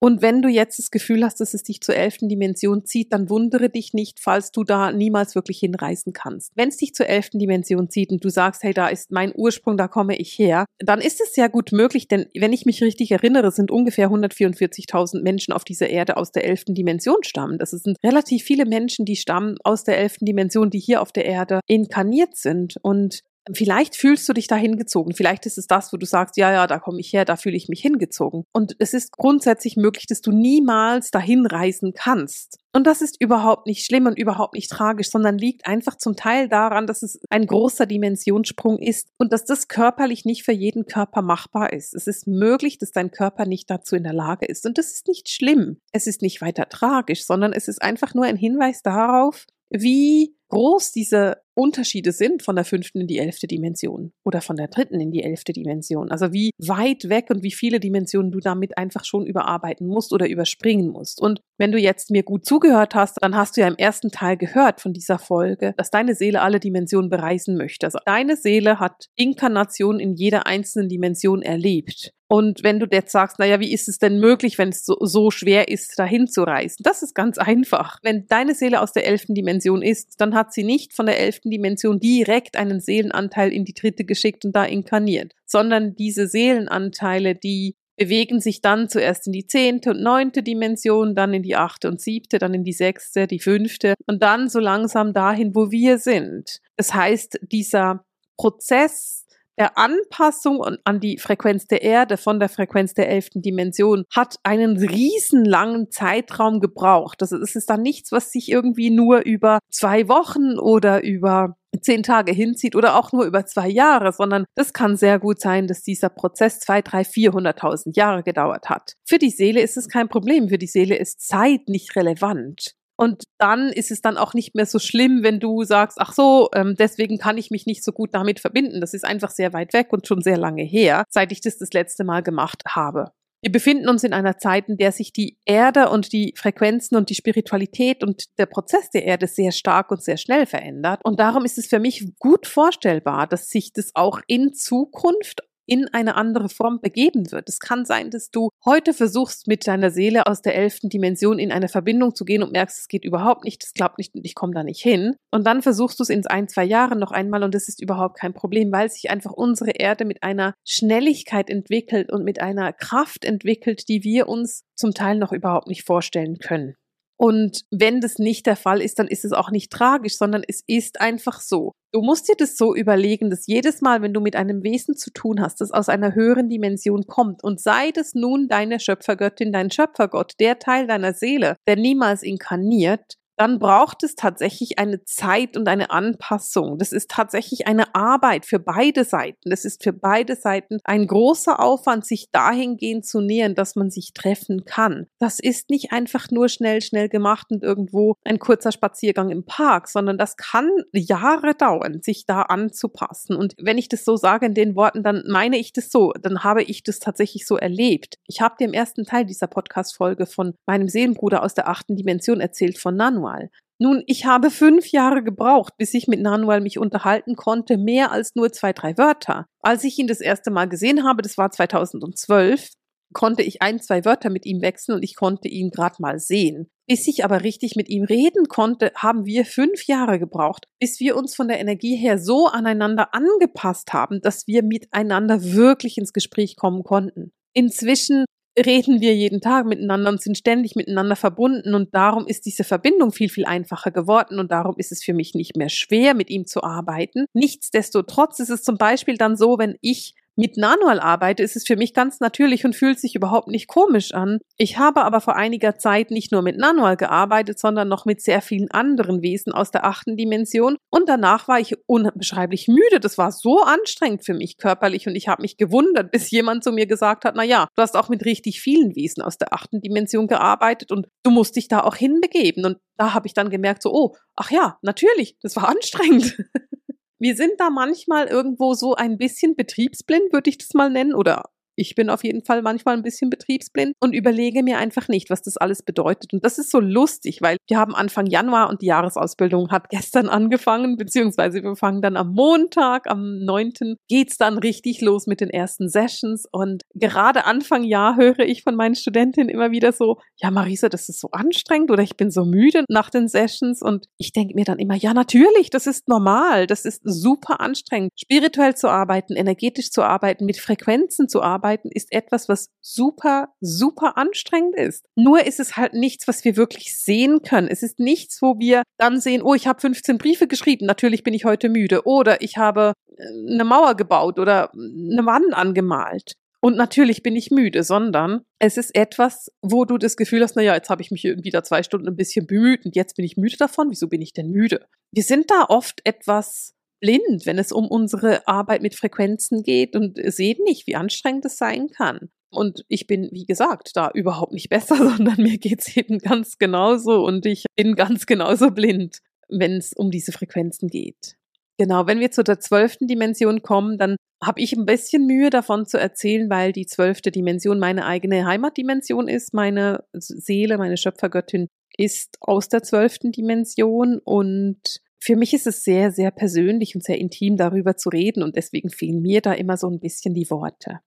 Und 0.00 0.22
wenn 0.22 0.42
du 0.42 0.48
jetzt 0.48 0.78
das 0.78 0.90
Gefühl 0.90 1.24
hast, 1.24 1.40
dass 1.40 1.54
es 1.54 1.62
dich 1.62 1.80
zur 1.80 1.96
elften 1.96 2.28
Dimension 2.28 2.84
zieht, 2.84 3.12
dann 3.12 3.30
wundere 3.30 3.70
dich 3.70 3.94
nicht, 3.94 4.20
falls 4.20 4.52
du 4.52 4.64
da 4.64 4.92
niemals 4.92 5.34
wirklich 5.34 5.60
hinreisen 5.60 6.12
kannst. 6.12 6.52
Wenn 6.54 6.68
es 6.68 6.76
dich 6.76 6.94
zur 6.94 7.06
elften 7.06 7.38
Dimension 7.38 7.88
zieht 7.88 8.10
und 8.10 8.24
du 8.24 8.28
sagst, 8.28 8.62
hey, 8.62 8.74
da 8.74 8.88
ist 8.88 9.10
mein 9.10 9.32
Ursprung, 9.34 9.76
da 9.76 9.88
komme 9.88 10.16
ich 10.16 10.38
her, 10.38 10.66
dann 10.78 11.00
ist 11.00 11.20
es 11.20 11.34
sehr 11.34 11.48
gut 11.48 11.72
möglich, 11.72 12.08
denn 12.08 12.26
wenn 12.34 12.52
ich 12.52 12.66
mich 12.66 12.82
richtig 12.82 13.12
erinnere, 13.12 13.50
sind 13.50 13.70
ungefähr 13.70 14.10
144.000 14.10 15.22
Menschen 15.22 15.52
auf 15.52 15.64
dieser 15.64 15.88
Erde 15.88 16.16
aus 16.16 16.32
der 16.32 16.44
elften 16.44 16.74
Dimension 16.74 17.22
stammen. 17.22 17.58
Das 17.58 17.70
sind 17.70 17.96
relativ 18.04 18.42
viele 18.42 18.66
Menschen, 18.66 19.04
die 19.04 19.16
stammen 19.16 19.56
aus 19.64 19.84
der 19.84 19.98
elften 19.98 20.26
Dimension, 20.26 20.70
die 20.70 20.80
hier 20.80 21.00
auf 21.00 21.12
der 21.12 21.24
Erde 21.24 21.60
inkarniert 21.66 22.36
sind. 22.36 22.76
Und 22.82 23.20
Vielleicht 23.52 23.96
fühlst 23.96 24.28
du 24.28 24.32
dich 24.32 24.46
da 24.46 24.56
hingezogen. 24.56 25.14
Vielleicht 25.14 25.44
ist 25.46 25.58
es 25.58 25.66
das, 25.66 25.92
wo 25.92 25.96
du 25.96 26.06
sagst, 26.06 26.36
ja, 26.36 26.50
ja, 26.50 26.66
da 26.66 26.78
komme 26.78 27.00
ich 27.00 27.12
her, 27.12 27.24
da 27.24 27.36
fühle 27.36 27.56
ich 27.56 27.68
mich 27.68 27.80
hingezogen. 27.80 28.44
Und 28.52 28.74
es 28.78 28.94
ist 28.94 29.12
grundsätzlich 29.12 29.76
möglich, 29.76 30.06
dass 30.06 30.22
du 30.22 30.32
niemals 30.32 31.10
dahin 31.10 31.46
reisen 31.46 31.92
kannst. 31.94 32.58
Und 32.72 32.86
das 32.86 33.02
ist 33.02 33.20
überhaupt 33.20 33.66
nicht 33.66 33.84
schlimm 33.84 34.06
und 34.06 34.18
überhaupt 34.18 34.54
nicht 34.54 34.70
tragisch, 34.70 35.10
sondern 35.10 35.38
liegt 35.38 35.66
einfach 35.66 35.96
zum 35.96 36.16
Teil 36.16 36.48
daran, 36.48 36.86
dass 36.86 37.02
es 37.02 37.20
ein 37.30 37.46
großer 37.46 37.86
Dimensionssprung 37.86 38.78
ist 38.78 39.08
und 39.18 39.32
dass 39.32 39.44
das 39.44 39.68
körperlich 39.68 40.24
nicht 40.24 40.42
für 40.42 40.52
jeden 40.52 40.86
Körper 40.86 41.22
machbar 41.22 41.72
ist. 41.72 41.94
Es 41.94 42.06
ist 42.06 42.26
möglich, 42.26 42.78
dass 42.78 42.90
dein 42.90 43.10
Körper 43.10 43.46
nicht 43.46 43.70
dazu 43.70 43.94
in 43.94 44.02
der 44.02 44.12
Lage 44.12 44.46
ist. 44.46 44.66
Und 44.66 44.78
das 44.78 44.92
ist 44.92 45.06
nicht 45.06 45.28
schlimm. 45.28 45.80
Es 45.92 46.06
ist 46.06 46.22
nicht 46.22 46.40
weiter 46.40 46.68
tragisch, 46.68 47.24
sondern 47.24 47.52
es 47.52 47.68
ist 47.68 47.80
einfach 47.80 48.14
nur 48.14 48.24
ein 48.24 48.36
Hinweis 48.36 48.82
darauf, 48.82 49.46
wie 49.70 50.34
groß 50.48 50.92
diese 50.92 51.38
Unterschiede 51.54 52.12
sind 52.12 52.42
von 52.42 52.56
der 52.56 52.64
fünften 52.64 53.00
in 53.00 53.06
die 53.06 53.18
elfte 53.18 53.46
Dimension 53.46 54.12
oder 54.24 54.40
von 54.40 54.56
der 54.56 54.68
dritten 54.68 55.00
in 55.00 55.12
die 55.12 55.22
elfte 55.22 55.52
Dimension. 55.52 56.10
Also 56.10 56.32
wie 56.32 56.50
weit 56.58 57.08
weg 57.08 57.26
und 57.30 57.42
wie 57.42 57.52
viele 57.52 57.78
Dimensionen 57.80 58.32
du 58.32 58.40
damit 58.40 58.76
einfach 58.76 59.04
schon 59.04 59.24
überarbeiten 59.24 59.86
musst 59.86 60.12
oder 60.12 60.28
überspringen 60.28 60.90
musst. 60.90 61.20
Und 61.20 61.40
wenn 61.58 61.70
du 61.70 61.78
jetzt 61.78 62.10
mir 62.10 62.24
gut 62.24 62.44
zugehört 62.44 62.94
hast, 62.94 63.18
dann 63.20 63.36
hast 63.36 63.56
du 63.56 63.60
ja 63.60 63.68
im 63.68 63.76
ersten 63.76 64.10
Teil 64.10 64.36
gehört 64.36 64.80
von 64.80 64.92
dieser 64.92 65.18
Folge, 65.18 65.74
dass 65.76 65.90
deine 65.90 66.14
Seele 66.16 66.42
alle 66.42 66.58
Dimensionen 66.58 67.08
bereisen 67.08 67.56
möchte. 67.56 67.86
Also 67.86 67.98
deine 68.04 68.36
Seele 68.36 68.80
hat 68.80 69.06
Inkarnation 69.14 70.00
in 70.00 70.14
jeder 70.14 70.46
einzelnen 70.46 70.88
Dimension 70.88 71.42
erlebt. 71.42 72.12
Und 72.26 72.64
wenn 72.64 72.80
du 72.80 72.86
jetzt 72.90 73.12
sagst, 73.12 73.38
naja, 73.38 73.60
wie 73.60 73.72
ist 73.72 73.86
es 73.86 73.98
denn 73.98 74.18
möglich, 74.18 74.58
wenn 74.58 74.70
es 74.70 74.84
so, 74.84 74.96
so 75.00 75.30
schwer 75.30 75.68
ist, 75.68 75.96
dahin 75.98 76.26
zu 76.26 76.42
reisen? 76.42 76.82
Das 76.82 77.02
ist 77.02 77.14
ganz 77.14 77.38
einfach. 77.38 77.98
Wenn 78.02 78.26
deine 78.26 78.54
Seele 78.54 78.80
aus 78.80 78.92
der 78.92 79.06
elften 79.06 79.34
Dimension 79.34 79.82
ist, 79.82 80.20
dann 80.20 80.33
hat 80.34 80.52
sie 80.52 80.64
nicht 80.64 80.92
von 80.92 81.06
der 81.06 81.18
elften 81.18 81.50
Dimension 81.50 81.98
direkt 82.00 82.56
einen 82.56 82.80
Seelenanteil 82.80 83.52
in 83.52 83.64
die 83.64 83.74
dritte 83.74 84.04
geschickt 84.04 84.44
und 84.44 84.54
da 84.54 84.64
inkarniert, 84.64 85.32
sondern 85.46 85.94
diese 85.94 86.26
Seelenanteile, 86.26 87.34
die 87.34 87.76
bewegen 87.96 88.40
sich 88.40 88.60
dann 88.60 88.88
zuerst 88.88 89.26
in 89.26 89.32
die 89.32 89.46
zehnte 89.46 89.90
und 89.90 90.02
neunte 90.02 90.42
Dimension, 90.42 91.14
dann 91.14 91.32
in 91.32 91.42
die 91.42 91.56
achte 91.56 91.88
und 91.88 92.00
siebte, 92.00 92.38
dann 92.38 92.54
in 92.54 92.64
die 92.64 92.72
sechste, 92.72 93.26
die 93.26 93.38
fünfte 93.38 93.94
und 94.06 94.22
dann 94.22 94.48
so 94.48 94.58
langsam 94.58 95.12
dahin, 95.12 95.54
wo 95.54 95.70
wir 95.70 95.98
sind. 95.98 96.60
Das 96.76 96.92
heißt, 96.92 97.38
dieser 97.42 98.04
Prozess 98.36 99.23
der 99.58 99.78
Anpassung 99.78 100.62
an 100.84 101.00
die 101.00 101.18
Frequenz 101.18 101.66
der 101.66 101.82
Erde 101.82 102.16
von 102.16 102.40
der 102.40 102.48
Frequenz 102.48 102.94
der 102.94 103.08
elften 103.08 103.42
Dimension 103.42 104.04
hat 104.14 104.36
einen 104.42 104.76
riesenlangen 104.76 105.90
Zeitraum 105.90 106.60
gebraucht. 106.60 107.22
Das 107.22 107.32
ist 107.32 107.70
dann 107.70 107.82
nichts, 107.82 108.12
was 108.12 108.30
sich 108.30 108.50
irgendwie 108.50 108.90
nur 108.90 109.24
über 109.24 109.58
zwei 109.70 110.08
Wochen 110.08 110.58
oder 110.58 111.02
über 111.02 111.56
zehn 111.80 112.02
Tage 112.02 112.32
hinzieht 112.32 112.76
oder 112.76 112.96
auch 112.96 113.12
nur 113.12 113.24
über 113.24 113.46
zwei 113.46 113.68
Jahre, 113.68 114.12
sondern 114.12 114.44
das 114.54 114.72
kann 114.72 114.96
sehr 114.96 115.18
gut 115.18 115.40
sein, 115.40 115.66
dass 115.66 115.82
dieser 115.82 116.08
Prozess 116.08 116.60
zwei, 116.60 116.82
drei, 116.82 117.04
vierhunderttausend 117.04 117.96
Jahre 117.96 118.22
gedauert 118.22 118.68
hat. 118.68 118.94
Für 119.04 119.18
die 119.18 119.30
Seele 119.30 119.60
ist 119.60 119.76
es 119.76 119.88
kein 119.88 120.08
Problem. 120.08 120.48
Für 120.48 120.58
die 120.58 120.66
Seele 120.66 120.96
ist 120.96 121.26
Zeit 121.26 121.68
nicht 121.68 121.96
relevant. 121.96 122.74
Und 122.96 123.24
dann 123.38 123.70
ist 123.70 123.90
es 123.90 124.00
dann 124.00 124.16
auch 124.16 124.34
nicht 124.34 124.54
mehr 124.54 124.66
so 124.66 124.78
schlimm, 124.78 125.22
wenn 125.22 125.40
du 125.40 125.64
sagst, 125.64 125.98
ach 126.00 126.12
so, 126.12 126.48
ähm, 126.54 126.76
deswegen 126.78 127.18
kann 127.18 127.38
ich 127.38 127.50
mich 127.50 127.66
nicht 127.66 127.82
so 127.82 127.92
gut 127.92 128.14
damit 128.14 128.40
verbinden. 128.40 128.80
Das 128.80 128.94
ist 128.94 129.04
einfach 129.04 129.30
sehr 129.30 129.52
weit 129.52 129.72
weg 129.72 129.88
und 129.92 130.06
schon 130.06 130.22
sehr 130.22 130.38
lange 130.38 130.62
her, 130.62 131.04
seit 131.10 131.32
ich 131.32 131.40
das 131.40 131.58
das 131.58 131.72
letzte 131.72 132.04
Mal 132.04 132.22
gemacht 132.22 132.62
habe. 132.68 133.10
Wir 133.44 133.52
befinden 133.52 133.90
uns 133.90 134.04
in 134.04 134.14
einer 134.14 134.38
Zeit, 134.38 134.70
in 134.70 134.78
der 134.78 134.90
sich 134.90 135.12
die 135.12 135.36
Erde 135.44 135.90
und 135.90 136.14
die 136.14 136.32
Frequenzen 136.34 136.96
und 136.96 137.10
die 137.10 137.14
Spiritualität 137.14 138.02
und 138.02 138.38
der 138.38 138.46
Prozess 138.46 138.88
der 138.88 139.04
Erde 139.04 139.26
sehr 139.26 139.52
stark 139.52 139.90
und 139.90 140.02
sehr 140.02 140.16
schnell 140.16 140.46
verändert. 140.46 141.00
Und 141.04 141.20
darum 141.20 141.44
ist 141.44 141.58
es 141.58 141.66
für 141.66 141.78
mich 141.78 142.14
gut 142.18 142.46
vorstellbar, 142.46 143.26
dass 143.26 143.50
sich 143.50 143.74
das 143.74 143.90
auch 143.94 144.20
in 144.28 144.54
Zukunft 144.54 145.42
in 145.66 145.88
eine 145.92 146.16
andere 146.16 146.48
Form 146.48 146.80
begeben 146.80 147.30
wird. 147.32 147.48
Es 147.48 147.58
kann 147.58 147.84
sein, 147.84 148.10
dass 148.10 148.30
du 148.30 148.50
heute 148.64 148.92
versuchst, 148.92 149.46
mit 149.46 149.66
deiner 149.66 149.90
Seele 149.90 150.26
aus 150.26 150.42
der 150.42 150.54
elften 150.54 150.88
Dimension 150.88 151.38
in 151.38 151.52
eine 151.52 151.68
Verbindung 151.68 152.14
zu 152.14 152.24
gehen 152.24 152.42
und 152.42 152.52
merkst, 152.52 152.78
es 152.78 152.88
geht 152.88 153.04
überhaupt 153.04 153.44
nicht, 153.44 153.64
es 153.64 153.72
klappt 153.72 153.98
nicht 153.98 154.14
und 154.14 154.24
ich 154.24 154.34
komme 154.34 154.54
da 154.54 154.62
nicht 154.62 154.82
hin. 154.82 155.16
Und 155.30 155.46
dann 155.46 155.62
versuchst 155.62 155.98
du 155.98 156.02
es 156.02 156.10
in 156.10 156.26
ein, 156.26 156.48
zwei 156.48 156.64
Jahren 156.64 156.98
noch 156.98 157.12
einmal 157.12 157.42
und 157.42 157.54
das 157.54 157.68
ist 157.68 157.80
überhaupt 157.80 158.18
kein 158.18 158.34
Problem, 158.34 158.72
weil 158.72 158.90
sich 158.90 159.10
einfach 159.10 159.32
unsere 159.32 159.70
Erde 159.70 160.04
mit 160.04 160.22
einer 160.22 160.54
Schnelligkeit 160.64 161.50
entwickelt 161.50 162.12
und 162.12 162.24
mit 162.24 162.40
einer 162.40 162.72
Kraft 162.72 163.24
entwickelt, 163.24 163.88
die 163.88 164.02
wir 164.04 164.28
uns 164.28 164.64
zum 164.74 164.92
Teil 164.92 165.18
noch 165.18 165.32
überhaupt 165.32 165.68
nicht 165.68 165.84
vorstellen 165.84 166.38
können. 166.38 166.76
Und 167.16 167.62
wenn 167.70 168.00
das 168.00 168.18
nicht 168.18 168.46
der 168.46 168.56
Fall 168.56 168.80
ist, 168.80 168.98
dann 168.98 169.06
ist 169.06 169.24
es 169.24 169.32
auch 169.32 169.50
nicht 169.50 169.70
tragisch, 169.70 170.16
sondern 170.16 170.42
es 170.46 170.62
ist 170.66 171.00
einfach 171.00 171.40
so. 171.40 171.72
Du 171.92 172.02
musst 172.02 172.28
dir 172.28 172.34
das 172.36 172.56
so 172.56 172.74
überlegen, 172.74 173.30
dass 173.30 173.46
jedes 173.46 173.80
Mal, 173.80 174.02
wenn 174.02 174.12
du 174.12 174.20
mit 174.20 174.34
einem 174.34 174.64
Wesen 174.64 174.96
zu 174.96 175.12
tun 175.12 175.40
hast, 175.40 175.60
das 175.60 175.70
aus 175.70 175.88
einer 175.88 176.14
höheren 176.14 176.48
Dimension 176.48 177.06
kommt, 177.06 177.44
und 177.44 177.60
sei 177.60 177.92
das 177.92 178.14
nun 178.14 178.48
deine 178.48 178.80
Schöpfergöttin, 178.80 179.52
dein 179.52 179.70
Schöpfergott, 179.70 180.32
der 180.40 180.58
Teil 180.58 180.88
deiner 180.88 181.14
Seele, 181.14 181.56
der 181.68 181.76
niemals 181.76 182.24
inkarniert, 182.24 183.14
dann 183.36 183.58
braucht 183.58 184.02
es 184.02 184.14
tatsächlich 184.14 184.78
eine 184.78 185.04
Zeit 185.04 185.56
und 185.56 185.68
eine 185.68 185.90
Anpassung. 185.90 186.78
Das 186.78 186.92
ist 186.92 187.10
tatsächlich 187.10 187.66
eine 187.66 187.94
Arbeit 187.94 188.46
für 188.46 188.58
beide 188.58 189.04
Seiten. 189.04 189.50
Das 189.50 189.64
ist 189.64 189.82
für 189.82 189.92
beide 189.92 190.36
Seiten 190.36 190.78
ein 190.84 191.06
großer 191.06 191.60
Aufwand, 191.60 192.06
sich 192.06 192.30
dahingehend 192.30 193.06
zu 193.06 193.20
nähern, 193.20 193.54
dass 193.54 193.76
man 193.76 193.90
sich 193.90 194.12
treffen 194.12 194.64
kann. 194.64 195.06
Das 195.18 195.40
ist 195.40 195.70
nicht 195.70 195.92
einfach 195.92 196.30
nur 196.30 196.48
schnell, 196.48 196.80
schnell 196.80 197.08
gemacht 197.08 197.48
und 197.50 197.62
irgendwo 197.62 198.14
ein 198.24 198.38
kurzer 198.38 198.72
Spaziergang 198.72 199.30
im 199.30 199.44
Park, 199.44 199.88
sondern 199.88 200.18
das 200.18 200.36
kann 200.36 200.70
Jahre 200.92 201.54
dauern, 201.54 202.00
sich 202.02 202.26
da 202.26 202.42
anzupassen. 202.42 203.36
Und 203.36 203.54
wenn 203.58 203.78
ich 203.78 203.88
das 203.88 204.04
so 204.04 204.16
sage 204.16 204.46
in 204.46 204.54
den 204.54 204.76
Worten, 204.76 205.02
dann 205.02 205.24
meine 205.28 205.58
ich 205.58 205.72
das 205.72 205.90
so. 205.90 206.12
Dann 206.20 206.44
habe 206.44 206.62
ich 206.62 206.82
das 206.82 207.00
tatsächlich 207.00 207.46
so 207.46 207.56
erlebt. 207.56 208.18
Ich 208.26 208.40
habe 208.40 208.54
dir 208.58 208.66
im 208.66 208.72
ersten 208.72 209.04
Teil 209.04 209.24
dieser 209.24 209.48
Podcast-Folge 209.48 210.26
von 210.26 210.54
meinem 210.66 210.88
Seelenbruder 210.88 211.42
aus 211.42 211.54
der 211.54 211.68
achten 211.68 211.96
Dimension 211.96 212.40
erzählt, 212.40 212.78
von 212.78 212.96
Nanu 212.96 213.23
Nanual. 213.24 213.50
Nun, 213.80 214.04
ich 214.06 214.24
habe 214.24 214.50
fünf 214.50 214.92
Jahre 214.92 215.22
gebraucht, 215.24 215.74
bis 215.76 215.94
ich 215.94 216.06
mit 216.06 216.20
Nanual 216.20 216.60
mich 216.60 216.78
unterhalten 216.78 217.34
konnte, 217.34 217.76
mehr 217.76 218.12
als 218.12 218.34
nur 218.34 218.52
zwei, 218.52 218.72
drei 218.72 218.96
Wörter. 218.96 219.46
Als 219.60 219.82
ich 219.84 219.98
ihn 219.98 220.06
das 220.06 220.20
erste 220.20 220.50
Mal 220.50 220.68
gesehen 220.68 221.04
habe, 221.04 221.22
das 221.22 221.36
war 221.36 221.50
2012, 221.50 222.70
konnte 223.12 223.42
ich 223.42 223.62
ein, 223.62 223.80
zwei 223.80 224.04
Wörter 224.04 224.30
mit 224.30 224.46
ihm 224.46 224.62
wechseln 224.62 224.96
und 224.96 225.02
ich 225.02 225.16
konnte 225.16 225.48
ihn 225.48 225.70
gerade 225.70 225.96
mal 225.98 226.18
sehen. 226.20 226.68
Bis 226.86 227.08
ich 227.08 227.24
aber 227.24 227.42
richtig 227.42 227.74
mit 227.74 227.88
ihm 227.88 228.04
reden 228.04 228.46
konnte, 228.48 228.92
haben 228.94 229.26
wir 229.26 229.44
fünf 229.44 229.86
Jahre 229.86 230.18
gebraucht, 230.18 230.66
bis 230.80 231.00
wir 231.00 231.16
uns 231.16 231.34
von 231.34 231.48
der 231.48 231.58
Energie 231.58 231.96
her 231.96 232.18
so 232.18 232.46
aneinander 232.46 233.12
angepasst 233.12 233.92
haben, 233.92 234.20
dass 234.20 234.46
wir 234.46 234.62
miteinander 234.62 235.42
wirklich 235.42 235.98
ins 235.98 236.12
Gespräch 236.12 236.56
kommen 236.56 236.84
konnten. 236.84 237.32
Inzwischen 237.54 238.24
reden 238.58 239.00
wir 239.00 239.14
jeden 239.14 239.40
Tag 239.40 239.66
miteinander 239.66 240.10
und 240.10 240.22
sind 240.22 240.38
ständig 240.38 240.76
miteinander 240.76 241.16
verbunden 241.16 241.74
und 241.74 241.94
darum 241.94 242.26
ist 242.26 242.46
diese 242.46 242.64
Verbindung 242.64 243.12
viel, 243.12 243.28
viel 243.28 243.44
einfacher 243.44 243.90
geworden 243.90 244.38
und 244.38 244.50
darum 244.50 244.74
ist 244.76 244.92
es 244.92 245.02
für 245.02 245.14
mich 245.14 245.34
nicht 245.34 245.56
mehr 245.56 245.68
schwer, 245.68 246.14
mit 246.14 246.30
ihm 246.30 246.46
zu 246.46 246.62
arbeiten. 246.62 247.26
Nichtsdestotrotz 247.32 248.40
ist 248.40 248.50
es 248.50 248.62
zum 248.62 248.76
Beispiel 248.76 249.16
dann 249.16 249.36
so, 249.36 249.58
wenn 249.58 249.76
ich 249.80 250.14
mit 250.36 250.56
Nanual 250.56 251.00
arbeite, 251.00 251.42
ist 251.42 251.56
es 251.56 251.66
für 251.66 251.76
mich 251.76 251.94
ganz 251.94 252.20
natürlich 252.20 252.64
und 252.64 252.74
fühlt 252.74 252.98
sich 252.98 253.14
überhaupt 253.14 253.48
nicht 253.48 253.68
komisch 253.68 254.12
an. 254.14 254.38
Ich 254.56 254.78
habe 254.78 255.04
aber 255.04 255.20
vor 255.20 255.36
einiger 255.36 255.76
Zeit 255.76 256.10
nicht 256.10 256.32
nur 256.32 256.42
mit 256.42 256.56
Nanual 256.56 256.96
gearbeitet, 256.96 257.58
sondern 257.58 257.88
noch 257.88 258.04
mit 258.04 258.20
sehr 258.20 258.40
vielen 258.40 258.70
anderen 258.70 259.22
Wesen 259.22 259.52
aus 259.52 259.70
der 259.70 259.84
achten 259.84 260.16
Dimension 260.16 260.76
und 260.90 261.08
danach 261.08 261.48
war 261.48 261.60
ich 261.60 261.76
unbeschreiblich 261.86 262.68
müde. 262.68 263.00
Das 263.00 263.18
war 263.18 263.32
so 263.32 263.62
anstrengend 263.62 264.24
für 264.24 264.34
mich 264.34 264.56
körperlich 264.58 265.06
und 265.06 265.14
ich 265.14 265.28
habe 265.28 265.42
mich 265.42 265.56
gewundert, 265.56 266.10
bis 266.10 266.30
jemand 266.30 266.64
zu 266.64 266.72
mir 266.72 266.86
gesagt 266.86 267.24
hat, 267.24 267.34
na 267.36 267.44
ja, 267.44 267.68
du 267.76 267.82
hast 267.82 267.96
auch 267.96 268.08
mit 268.08 268.24
richtig 268.24 268.60
vielen 268.60 268.94
Wesen 268.96 269.22
aus 269.22 269.38
der 269.38 269.52
achten 269.52 269.80
Dimension 269.80 270.26
gearbeitet 270.26 270.90
und 270.92 271.06
du 271.22 271.30
musst 271.30 271.56
dich 271.56 271.68
da 271.68 271.80
auch 271.80 271.96
hinbegeben 271.96 272.64
und 272.64 272.78
da 272.96 273.14
habe 273.14 273.26
ich 273.26 273.34
dann 273.34 273.50
gemerkt 273.50 273.82
so, 273.82 273.92
oh, 273.92 274.14
ach 274.36 274.50
ja, 274.50 274.78
natürlich, 274.82 275.36
das 275.42 275.56
war 275.56 275.68
anstrengend. 275.68 276.36
wir 277.24 277.36
sind 277.36 277.52
da 277.56 277.70
manchmal 277.70 278.26
irgendwo 278.26 278.74
so 278.74 278.96
ein 278.96 279.16
bisschen 279.16 279.56
betriebsblind, 279.56 280.30
würde 280.30 280.50
ich 280.50 280.58
das 280.58 280.74
mal 280.74 280.90
nennen, 280.90 281.14
oder 281.14 281.44
ich 281.76 281.94
bin 281.94 282.10
auf 282.10 282.24
jeden 282.24 282.44
Fall 282.44 282.62
manchmal 282.62 282.96
ein 282.96 283.02
bisschen 283.02 283.30
betriebsblind 283.30 283.94
und 284.00 284.14
überlege 284.14 284.62
mir 284.62 284.78
einfach 284.78 285.08
nicht, 285.08 285.30
was 285.30 285.42
das 285.42 285.56
alles 285.56 285.82
bedeutet. 285.82 286.32
Und 286.32 286.44
das 286.44 286.58
ist 286.58 286.70
so 286.70 286.80
lustig, 286.80 287.38
weil 287.42 287.56
wir 287.68 287.78
haben 287.78 287.94
Anfang 287.94 288.26
Januar 288.26 288.68
und 288.68 288.82
die 288.82 288.86
Jahresausbildung 288.86 289.70
hat 289.70 289.88
gestern 289.88 290.28
angefangen, 290.34 290.96
beziehungsweise 290.96 291.62
wir 291.62 291.76
fangen 291.76 292.02
dann 292.02 292.16
am 292.16 292.32
Montag, 292.32 293.10
am 293.10 293.38
9. 293.40 293.96
geht's 294.08 294.36
dann 294.36 294.58
richtig 294.58 295.00
los 295.00 295.26
mit 295.26 295.40
den 295.40 295.50
ersten 295.50 295.88
Sessions. 295.88 296.46
Und 296.50 296.82
gerade 296.94 297.44
Anfang 297.44 297.84
Jahr 297.84 298.16
höre 298.16 298.40
ich 298.40 298.62
von 298.62 298.76
meinen 298.76 298.94
Studentinnen 298.94 299.48
immer 299.48 299.70
wieder 299.70 299.92
so, 299.92 300.18
ja 300.36 300.50
Marisa, 300.50 300.88
das 300.88 301.08
ist 301.08 301.20
so 301.20 301.28
anstrengend 301.32 301.90
oder 301.90 302.02
ich 302.02 302.16
bin 302.16 302.30
so 302.30 302.44
müde 302.44 302.84
nach 302.88 303.10
den 303.10 303.28
Sessions. 303.28 303.82
Und 303.82 304.06
ich 304.18 304.32
denke 304.32 304.54
mir 304.54 304.64
dann 304.64 304.78
immer, 304.78 304.94
ja 304.94 305.14
natürlich, 305.14 305.70
das 305.70 305.86
ist 305.86 306.08
normal, 306.08 306.66
das 306.66 306.84
ist 306.84 307.02
super 307.04 307.60
anstrengend. 307.60 308.12
Spirituell 308.16 308.74
zu 308.76 308.88
arbeiten, 308.88 309.34
energetisch 309.34 309.90
zu 309.90 310.02
arbeiten, 310.02 310.44
mit 310.44 310.58
Frequenzen 310.58 311.28
zu 311.28 311.42
arbeiten, 311.42 311.63
arbeiten 311.64 311.90
ist 311.90 312.12
etwas, 312.12 312.48
was 312.48 312.68
super, 312.80 313.48
super 313.60 314.16
anstrengend 314.16 314.76
ist. 314.76 315.08
Nur 315.16 315.44
ist 315.46 315.60
es 315.60 315.76
halt 315.76 315.94
nichts, 315.94 316.28
was 316.28 316.44
wir 316.44 316.56
wirklich 316.56 316.96
sehen 316.96 317.42
können. 317.42 317.68
Es 317.68 317.82
ist 317.82 317.98
nichts, 317.98 318.42
wo 318.42 318.58
wir 318.58 318.82
dann 318.98 319.20
sehen, 319.20 319.42
oh, 319.42 319.54
ich 319.54 319.66
habe 319.66 319.80
15 319.80 320.18
Briefe 320.18 320.46
geschrieben, 320.46 320.86
natürlich 320.86 321.24
bin 321.24 321.34
ich 321.34 321.44
heute 321.44 321.68
müde. 321.68 322.06
Oder 322.06 322.42
ich 322.42 322.58
habe 322.58 322.92
äh, 323.16 323.52
eine 323.52 323.64
Mauer 323.64 323.94
gebaut 323.94 324.38
oder 324.38 324.72
eine 324.72 325.24
Wand 325.24 325.54
angemalt. 325.54 326.34
Und 326.60 326.76
natürlich 326.76 327.22
bin 327.22 327.36
ich 327.36 327.50
müde, 327.50 327.82
sondern 327.82 328.40
es 328.58 328.78
ist 328.78 328.94
etwas, 328.94 329.52
wo 329.60 329.84
du 329.84 329.98
das 329.98 330.16
Gefühl 330.16 330.42
hast, 330.42 330.56
naja, 330.56 330.74
jetzt 330.74 330.88
habe 330.88 331.02
ich 331.02 331.10
mich 331.10 331.22
da 331.52 331.62
zwei 331.62 331.82
Stunden 331.82 332.08
ein 332.08 332.16
bisschen 332.16 332.46
bemüht 332.46 332.86
und 332.86 332.96
jetzt 332.96 333.16
bin 333.16 333.24
ich 333.26 333.36
müde 333.36 333.58
davon. 333.58 333.90
Wieso 333.90 334.08
bin 334.08 334.22
ich 334.22 334.32
denn 334.32 334.50
müde? 334.50 334.86
Wir 335.12 335.22
sind 335.24 335.50
da 335.50 335.66
oft 335.68 336.00
etwas 336.04 336.73
blind, 337.04 337.44
wenn 337.44 337.58
es 337.58 337.70
um 337.70 337.86
unsere 337.86 338.48
Arbeit 338.48 338.80
mit 338.80 338.94
Frequenzen 338.94 339.62
geht 339.62 339.94
und 339.94 340.18
sehen 340.32 340.64
nicht, 340.64 340.86
wie 340.86 340.96
anstrengend 340.96 341.44
es 341.44 341.58
sein 341.58 341.88
kann. 341.88 342.30
Und 342.50 342.84
ich 342.88 343.06
bin, 343.06 343.28
wie 343.30 343.44
gesagt, 343.44 343.90
da 343.94 344.10
überhaupt 344.14 344.52
nicht 344.52 344.70
besser, 344.70 344.96
sondern 345.16 345.42
mir 345.42 345.58
geht 345.58 345.80
es 345.80 345.96
eben 345.96 346.18
ganz 346.18 346.56
genauso 346.56 347.24
und 347.26 347.44
ich 347.44 347.66
bin 347.76 347.94
ganz 347.94 348.24
genauso 348.24 348.70
blind, 348.70 349.18
wenn 349.48 349.72
es 349.72 349.92
um 349.92 350.10
diese 350.10 350.32
Frequenzen 350.32 350.88
geht. 350.88 351.36
Genau, 351.76 352.06
wenn 352.06 352.20
wir 352.20 352.30
zu 352.30 352.42
der 352.42 352.60
zwölften 352.60 353.06
Dimension 353.06 353.60
kommen, 353.60 353.98
dann 353.98 354.16
habe 354.42 354.60
ich 354.60 354.72
ein 354.72 354.86
bisschen 354.86 355.26
Mühe 355.26 355.50
davon 355.50 355.86
zu 355.86 355.98
erzählen, 355.98 356.48
weil 356.48 356.72
die 356.72 356.86
zwölfte 356.86 357.30
Dimension 357.30 357.78
meine 357.78 358.06
eigene 358.06 358.46
Heimatdimension 358.46 359.28
ist. 359.28 359.52
Meine 359.52 360.04
Seele, 360.12 360.78
meine 360.78 360.96
Schöpfergöttin 360.96 361.66
ist 361.96 362.38
aus 362.40 362.68
der 362.68 362.82
zwölften 362.82 363.32
Dimension 363.32 364.20
und 364.24 365.00
für 365.24 365.36
mich 365.36 365.54
ist 365.54 365.66
es 365.66 365.84
sehr, 365.84 366.12
sehr 366.12 366.30
persönlich 366.30 366.94
und 366.94 367.02
sehr 367.02 367.18
intim 367.18 367.56
darüber 367.56 367.96
zu 367.96 368.10
reden 368.10 368.42
und 368.42 368.56
deswegen 368.56 368.90
fehlen 368.90 369.22
mir 369.22 369.40
da 369.40 369.54
immer 369.54 369.78
so 369.78 369.88
ein 369.88 369.98
bisschen 369.98 370.34
die 370.34 370.50
Worte. 370.50 371.00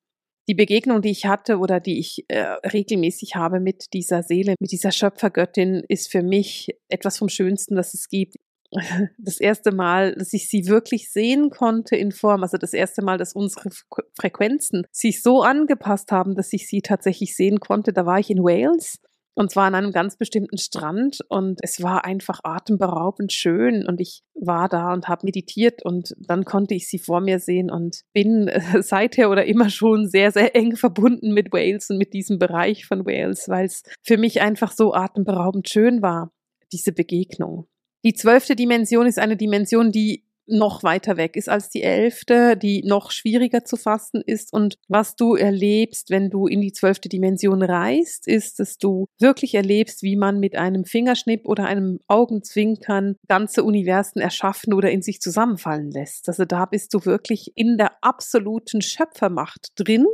Die 0.49 0.55
Begegnung, 0.55 1.03
die 1.03 1.11
ich 1.11 1.27
hatte 1.27 1.59
oder 1.59 1.79
die 1.79 1.99
ich 1.99 2.25
äh, 2.29 2.39
regelmäßig 2.65 3.35
habe 3.35 3.59
mit 3.59 3.93
dieser 3.93 4.23
Seele, 4.23 4.55
mit 4.59 4.71
dieser 4.71 4.91
Schöpfergöttin, 4.91 5.83
ist 5.87 6.11
für 6.11 6.23
mich 6.23 6.69
etwas 6.89 7.19
vom 7.19 7.29
Schönsten, 7.29 7.75
das 7.75 7.93
es 7.93 8.09
gibt. 8.09 8.35
Das 9.19 9.39
erste 9.39 9.71
Mal, 9.71 10.15
dass 10.15 10.33
ich 10.33 10.49
sie 10.49 10.67
wirklich 10.67 11.11
sehen 11.11 11.51
konnte 11.51 11.95
in 11.95 12.11
Form, 12.11 12.41
also 12.41 12.57
das 12.57 12.73
erste 12.73 13.03
Mal, 13.03 13.17
dass 13.17 13.33
unsere 13.33 13.69
Frequenzen 14.19 14.83
sich 14.91 15.21
so 15.21 15.41
angepasst 15.41 16.11
haben, 16.11 16.35
dass 16.35 16.51
ich 16.53 16.67
sie 16.67 16.81
tatsächlich 16.81 17.35
sehen 17.35 17.59
konnte, 17.59 17.93
da 17.93 18.05
war 18.05 18.19
ich 18.19 18.29
in 18.29 18.39
Wales 18.39 18.99
und 19.37 19.51
zwar 19.51 19.65
an 19.65 19.75
einem 19.75 19.91
ganz 19.91 20.17
bestimmten 20.17 20.57
Strand 20.57 21.19
und 21.29 21.59
es 21.61 21.83
war 21.83 22.05
einfach 22.05 22.39
atemberaubend 22.43 23.31
schön 23.31 23.85
und 23.85 24.01
ich 24.01 24.23
war 24.33 24.67
da 24.67 24.91
und 24.91 25.07
habe 25.07 25.27
meditiert 25.27 25.85
und 25.85 26.15
dann 26.17 26.43
konnte 26.43 26.73
ich 26.73 26.89
sie 26.89 26.97
vor 26.97 27.21
mir 27.21 27.37
sehen 27.37 27.69
und 27.69 28.01
bin 28.13 28.47
äh, 28.47 28.59
seither 28.81 29.29
oder 29.29 29.45
immer 29.45 29.69
schon 29.69 30.07
sehr, 30.09 30.31
sehr 30.31 30.55
eng 30.55 30.75
verbunden 30.75 31.33
mit 31.33 31.53
Wales 31.53 31.91
und 31.91 31.99
mit 31.99 32.13
diesem 32.13 32.39
Bereich 32.39 32.87
von 32.87 33.05
Wales, 33.05 33.47
weil 33.47 33.67
es 33.67 33.83
für 34.03 34.17
mich 34.17 34.41
einfach 34.41 34.71
so 34.71 34.95
atemberaubend 34.95 35.69
schön 35.69 36.01
war, 36.01 36.31
diese 36.73 36.91
Begegnung. 36.91 37.67
Die 38.03 38.13
zwölfte 38.13 38.55
Dimension 38.55 39.05
ist 39.05 39.19
eine 39.19 39.37
Dimension, 39.37 39.91
die 39.91 40.26
noch 40.47 40.83
weiter 40.83 41.17
weg 41.17 41.35
ist 41.35 41.49
als 41.49 41.69
die 41.69 41.83
elfte, 41.83 42.57
die 42.57 42.83
noch 42.85 43.11
schwieriger 43.11 43.65
zu 43.65 43.77
fassen 43.77 44.21
ist. 44.25 44.53
Und 44.53 44.77
was 44.87 45.15
du 45.15 45.35
erlebst, 45.35 46.09
wenn 46.09 46.29
du 46.29 46.47
in 46.47 46.61
die 46.61 46.71
zwölfte 46.71 47.09
Dimension 47.09 47.61
reist, 47.61 48.27
ist, 48.27 48.59
dass 48.59 48.77
du 48.77 49.07
wirklich 49.19 49.55
erlebst, 49.55 50.03
wie 50.03 50.15
man 50.15 50.39
mit 50.39 50.55
einem 50.55 50.85
Fingerschnipp 50.85 51.47
oder 51.47 51.65
einem 51.65 51.99
Augenzwinkern 52.07 53.15
ganze 53.27 53.63
Universen 53.63 54.19
erschaffen 54.19 54.73
oder 54.73 54.91
in 54.91 55.01
sich 55.01 55.21
zusammenfallen 55.21 55.91
lässt. 55.91 56.27
Also 56.27 56.45
da 56.45 56.65
bist 56.65 56.93
du 56.93 57.05
wirklich 57.05 57.51
in 57.55 57.77
der 57.77 57.91
absoluten 58.01 58.81
Schöpfermacht 58.81 59.71
drin 59.75 60.05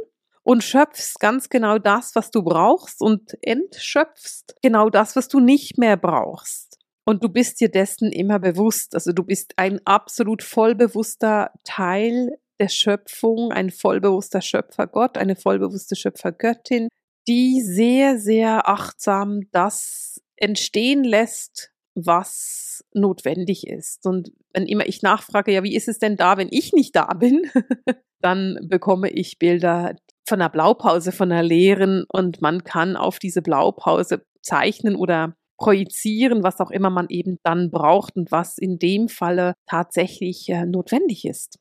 und 0.43 0.63
schöpfst 0.63 1.19
ganz 1.19 1.50
genau 1.50 1.79
das, 1.79 2.15
was 2.15 2.31
du 2.31 2.43
brauchst 2.43 3.01
und 3.01 3.37
entschöpfst 3.41 4.55
genau 4.61 4.89
das, 4.89 5.15
was 5.15 5.27
du 5.27 5.39
nicht 5.39 5.77
mehr 5.77 5.98
brauchst. 5.98 6.79
Und 7.05 7.24
du 7.24 7.29
bist 7.29 7.59
dir 7.59 7.70
dessen 7.70 8.11
immer 8.11 8.39
bewusst. 8.39 8.96
Also 8.96 9.11
du 9.11 9.24
bist 9.24 9.53
ein 9.57 9.79
absolut 9.85 10.42
vollbewusster 10.42 11.51
Teil 11.63 12.37
der 12.59 12.70
Schöpfung, 12.70 13.51
ein 13.51 13.72
vollbewusster 13.72 14.42
Schöpfergott, 14.42 15.18
eine 15.18 15.35
vollbewusste 15.35 15.96
Schöpfergöttin, 15.96 16.87
die 17.27 17.61
sehr, 17.61 18.20
sehr 18.20 18.70
achtsam 18.70 19.42
das 19.51 20.22
entstehen 20.37 21.03
lässt, 21.03 21.72
was 21.96 22.83
notwendig 22.94 23.68
ist. 23.68 24.05
Und 24.05 24.31
wenn 24.53 24.66
immer 24.66 24.87
ich 24.87 25.01
nachfrage, 25.01 25.51
ja, 25.51 25.63
wie 25.63 25.75
ist 25.75 25.87
es 25.87 26.00
denn 26.00 26.16
da, 26.16 26.37
wenn 26.37 26.50
ich 26.51 26.74
nicht 26.74 26.96
da 26.96 27.05
bin, 27.13 27.42
dann 28.22 28.59
bekomme 28.63 29.09
ich 29.09 29.39
Bilder 29.39 29.96
von 30.27 30.42
einer 30.42 30.50
Blaupause, 30.50 31.11
von 31.11 31.31
einer 31.31 31.44
leeren 31.44 32.05
und 32.07 32.42
man 32.42 32.63
kann 32.63 32.96
auf 32.96 33.20
diese 33.20 33.42
Blaupause 33.42 34.25
zeichnen 34.42 34.96
oder 34.96 35.35
projizieren, 35.63 36.43
was 36.43 36.59
auch 36.59 36.71
immer 36.71 36.89
man 36.89 37.07
eben 37.09 37.37
dann 37.43 37.71
braucht 37.71 38.17
und 38.17 38.31
was 38.31 38.57
in 38.57 38.79
dem 38.79 39.07
Falle 39.07 39.53
tatsächlich 39.65 40.49
äh, 40.49 40.65
notwendig 40.65 41.25
ist. 41.25 41.57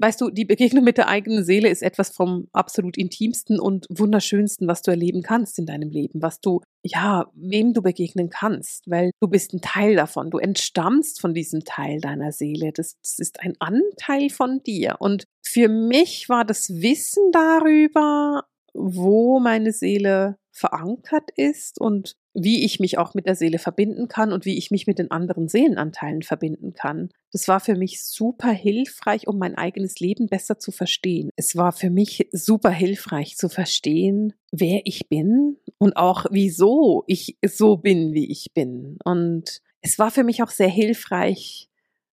Weißt 0.00 0.22
du, 0.22 0.30
die 0.30 0.46
Begegnung 0.46 0.84
mit 0.84 0.96
der 0.96 1.08
eigenen 1.08 1.44
Seele 1.44 1.68
ist 1.68 1.82
etwas 1.82 2.10
vom 2.10 2.48
absolut 2.52 2.96
intimsten 2.96 3.60
und 3.60 3.86
wunderschönsten, 3.90 4.66
was 4.66 4.80
du 4.80 4.90
erleben 4.90 5.22
kannst 5.22 5.58
in 5.58 5.66
deinem 5.66 5.90
Leben, 5.90 6.22
was 6.22 6.40
du, 6.40 6.60
ja, 6.82 7.26
wem 7.34 7.74
du 7.74 7.82
begegnen 7.82 8.30
kannst, 8.30 8.90
weil 8.90 9.10
du 9.20 9.28
bist 9.28 9.52
ein 9.52 9.60
Teil 9.60 9.94
davon, 9.94 10.30
du 10.30 10.38
entstammst 10.38 11.20
von 11.20 11.34
diesem 11.34 11.60
Teil 11.64 12.00
deiner 12.00 12.32
Seele, 12.32 12.72
das, 12.72 12.96
das 13.02 13.18
ist 13.18 13.40
ein 13.40 13.54
Anteil 13.60 14.30
von 14.30 14.62
dir. 14.62 14.96
Und 14.98 15.24
für 15.44 15.68
mich 15.68 16.30
war 16.30 16.46
das 16.46 16.70
Wissen 16.70 17.30
darüber, 17.30 18.44
wo 18.72 19.40
meine 19.40 19.72
Seele 19.72 20.36
verankert 20.52 21.30
ist 21.36 21.78
und 21.78 22.16
wie 22.34 22.64
ich 22.64 22.80
mich 22.80 22.98
auch 22.98 23.14
mit 23.14 23.26
der 23.26 23.34
Seele 23.34 23.58
verbinden 23.58 24.08
kann 24.08 24.32
und 24.32 24.44
wie 24.44 24.56
ich 24.56 24.70
mich 24.70 24.86
mit 24.86 24.98
den 24.98 25.10
anderen 25.10 25.48
Seelenanteilen 25.48 26.22
verbinden 26.22 26.72
kann. 26.72 27.10
Das 27.30 27.48
war 27.48 27.60
für 27.60 27.76
mich 27.76 28.04
super 28.04 28.50
hilfreich, 28.50 29.26
um 29.26 29.38
mein 29.38 29.56
eigenes 29.56 30.00
Leben 30.00 30.26
besser 30.26 30.58
zu 30.58 30.70
verstehen. 30.72 31.30
Es 31.36 31.56
war 31.56 31.72
für 31.72 31.90
mich 31.90 32.28
super 32.32 32.70
hilfreich 32.70 33.36
zu 33.36 33.48
verstehen, 33.48 34.32
wer 34.50 34.82
ich 34.84 35.08
bin 35.08 35.56
und 35.78 35.96
auch 35.96 36.26
wieso 36.30 37.04
ich 37.06 37.36
so 37.46 37.76
bin, 37.76 38.14
wie 38.14 38.30
ich 38.30 38.52
bin. 38.54 38.98
Und 39.04 39.60
es 39.80 39.98
war 39.98 40.10
für 40.10 40.24
mich 40.24 40.42
auch 40.42 40.50
sehr 40.50 40.68
hilfreich, 40.68 41.68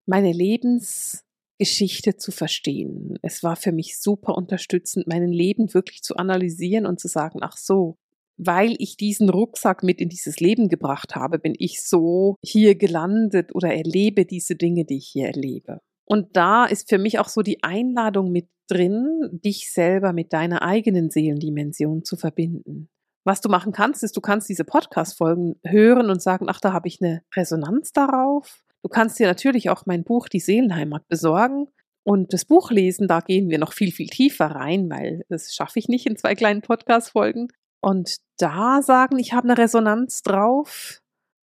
meine 0.06 0.34
Lebensgeschichte 0.34 2.18
zu 2.18 2.32
verstehen. 2.32 3.18
Es 3.22 3.44
war 3.44 3.56
für 3.56 3.72
mich 3.72 4.00
super 4.00 4.36
unterstützend, 4.36 5.08
mein 5.08 5.28
Leben 5.30 5.74
wirklich 5.74 6.02
zu 6.02 6.18
analysieren 6.18 6.86
und 6.86 7.00
zu 7.00 7.08
sagen, 7.08 7.40
ach 7.42 7.58
so, 7.58 7.98
weil 8.40 8.76
ich 8.80 8.96
diesen 8.96 9.30
Rucksack 9.30 9.84
mit 9.84 10.00
in 10.00 10.08
dieses 10.08 10.40
Leben 10.40 10.70
gebracht 10.70 11.16
habe, 11.16 11.40
bin 11.40 11.54
ich 11.58 11.82
so 11.82 12.38
hier 12.44 12.76
gelandet 12.76 13.54
oder 13.54 13.74
erlebe 13.74 14.26
diese 14.26 14.56
Dinge, 14.56 14.86
die 14.86 14.98
ich 14.98 15.10
hier 15.10 15.28
erlebe. 15.28 15.82
Und 16.06 16.38
da 16.38 16.66
ist 16.66 16.90
für 16.90 16.98
mich 16.98 17.20
auch 17.20 17.28
so 17.28 17.42
die 17.42 17.62
Einladung 17.64 18.32
mit 18.32 18.48
drin, 18.68 19.30
dich 19.44 19.72
selber 19.72 20.14
mit 20.14 20.32
deiner 20.32 20.62
eigenen 20.62 21.10
Seelendimension 21.10 22.06
zu 22.06 22.16
verbinden. 22.16 22.90
Was 23.26 23.42
du 23.42 23.50
machen 23.50 23.74
kannst, 23.74 24.04
ist, 24.04 24.16
du 24.16 24.22
kannst 24.22 24.48
diese 24.48 24.64
Podcast-Folgen 24.64 25.60
hören 25.66 26.10
und 26.10 26.22
sagen, 26.22 26.46
ach, 26.48 26.62
da 26.62 26.72
habe 26.72 26.88
ich 26.88 27.02
eine 27.02 27.22
Resonanz 27.36 27.92
darauf. 27.92 28.64
Du 28.82 28.90
kannst 28.90 29.20
dir 29.20 29.28
natürlich 29.28 29.70
auch 29.70 29.86
mein 29.86 30.06
Buch 30.06 30.30
Die 30.30 30.40
Seelenheimat 30.40 31.08
besorgen 31.10 31.68
und 32.04 32.34
das 32.34 32.46
Buch 32.46 32.72
lesen, 32.72 33.08
da 33.08 33.20
gehen 33.20 33.50
wir 33.50 33.60
noch 33.60 33.74
viel, 33.74 33.92
viel 33.92 34.08
tiefer 34.08 34.48
rein, 34.48 34.90
weil 34.90 35.26
das 35.28 35.54
schaffe 35.54 35.78
ich 35.78 35.90
nicht 35.90 36.08
in 36.08 36.16
zwei 36.16 36.34
kleinen 36.34 36.62
Podcast-Folgen 36.62 37.50
und 37.82 38.18
da 38.38 38.82
sagen, 38.82 39.20
ich 39.20 39.34
habe 39.34 39.50
eine 39.50 39.58
Resonanz 39.58 40.22
drauf. 40.22 41.02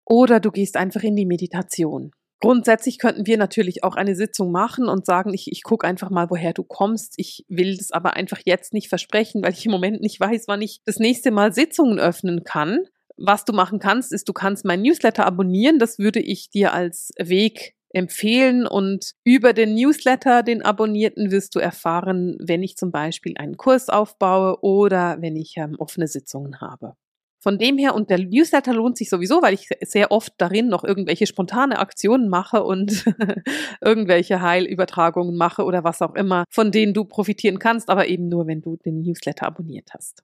Oder 0.05 0.39
du 0.39 0.51
gehst 0.51 0.77
einfach 0.77 1.03
in 1.03 1.15
die 1.15 1.25
Meditation. 1.25 2.11
Grundsätzlich 2.41 2.97
könnten 2.97 3.27
wir 3.27 3.37
natürlich 3.37 3.83
auch 3.83 3.95
eine 3.95 4.15
Sitzung 4.15 4.51
machen 4.51 4.89
und 4.89 5.05
sagen, 5.05 5.31
ich, 5.33 5.47
ich 5.51 5.61
gucke 5.61 5.85
einfach 5.85 6.09
mal, 6.09 6.29
woher 6.29 6.53
du 6.53 6.63
kommst. 6.63 7.13
Ich 7.17 7.45
will 7.47 7.77
das 7.77 7.91
aber 7.91 8.15
einfach 8.15 8.39
jetzt 8.45 8.73
nicht 8.73 8.89
versprechen, 8.89 9.43
weil 9.43 9.53
ich 9.53 9.65
im 9.65 9.71
Moment 9.71 10.01
nicht 10.01 10.19
weiß, 10.19 10.45
wann 10.47 10.61
ich 10.61 10.81
das 10.85 10.97
nächste 10.97 11.29
Mal 11.29 11.53
Sitzungen 11.53 11.99
öffnen 11.99 12.43
kann. 12.43 12.79
Was 13.15 13.45
du 13.45 13.53
machen 13.53 13.77
kannst, 13.77 14.11
ist, 14.11 14.27
du 14.27 14.33
kannst 14.33 14.65
mein 14.65 14.81
Newsletter 14.81 15.25
abonnieren. 15.25 15.77
Das 15.77 15.99
würde 15.99 16.19
ich 16.19 16.49
dir 16.49 16.73
als 16.73 17.11
Weg 17.19 17.75
empfehlen 17.93 18.67
und 18.67 19.11
über 19.23 19.53
den 19.53 19.75
Newsletter, 19.75 20.43
den 20.43 20.61
abonnierten, 20.61 21.31
wirst 21.31 21.55
du 21.55 21.59
erfahren, 21.59 22.37
wenn 22.39 22.63
ich 22.63 22.77
zum 22.77 22.91
Beispiel 22.91 23.35
einen 23.37 23.57
Kurs 23.57 23.89
aufbaue 23.89 24.61
oder 24.61 25.17
wenn 25.21 25.35
ich 25.35 25.55
ähm, 25.57 25.75
offene 25.77 26.07
Sitzungen 26.07 26.61
habe. 26.61 26.95
Von 27.43 27.57
dem 27.57 27.79
her, 27.79 27.95
und 27.95 28.11
der 28.11 28.19
Newsletter 28.19 28.71
lohnt 28.71 28.97
sich 28.97 29.09
sowieso, 29.09 29.41
weil 29.41 29.55
ich 29.55 29.67
sehr 29.81 30.11
oft 30.11 30.33
darin 30.37 30.67
noch 30.67 30.83
irgendwelche 30.83 31.25
spontane 31.25 31.79
Aktionen 31.79 32.29
mache 32.29 32.63
und 32.63 33.03
irgendwelche 33.81 34.41
Heilübertragungen 34.41 35.35
mache 35.35 35.63
oder 35.63 35.83
was 35.83 36.03
auch 36.03 36.13
immer, 36.13 36.45
von 36.51 36.71
denen 36.71 36.93
du 36.93 37.03
profitieren 37.03 37.57
kannst, 37.57 37.89
aber 37.89 38.07
eben 38.07 38.29
nur, 38.29 38.45
wenn 38.45 38.61
du 38.61 38.77
den 38.77 39.01
Newsletter 39.01 39.47
abonniert 39.47 39.89
hast. 39.91 40.23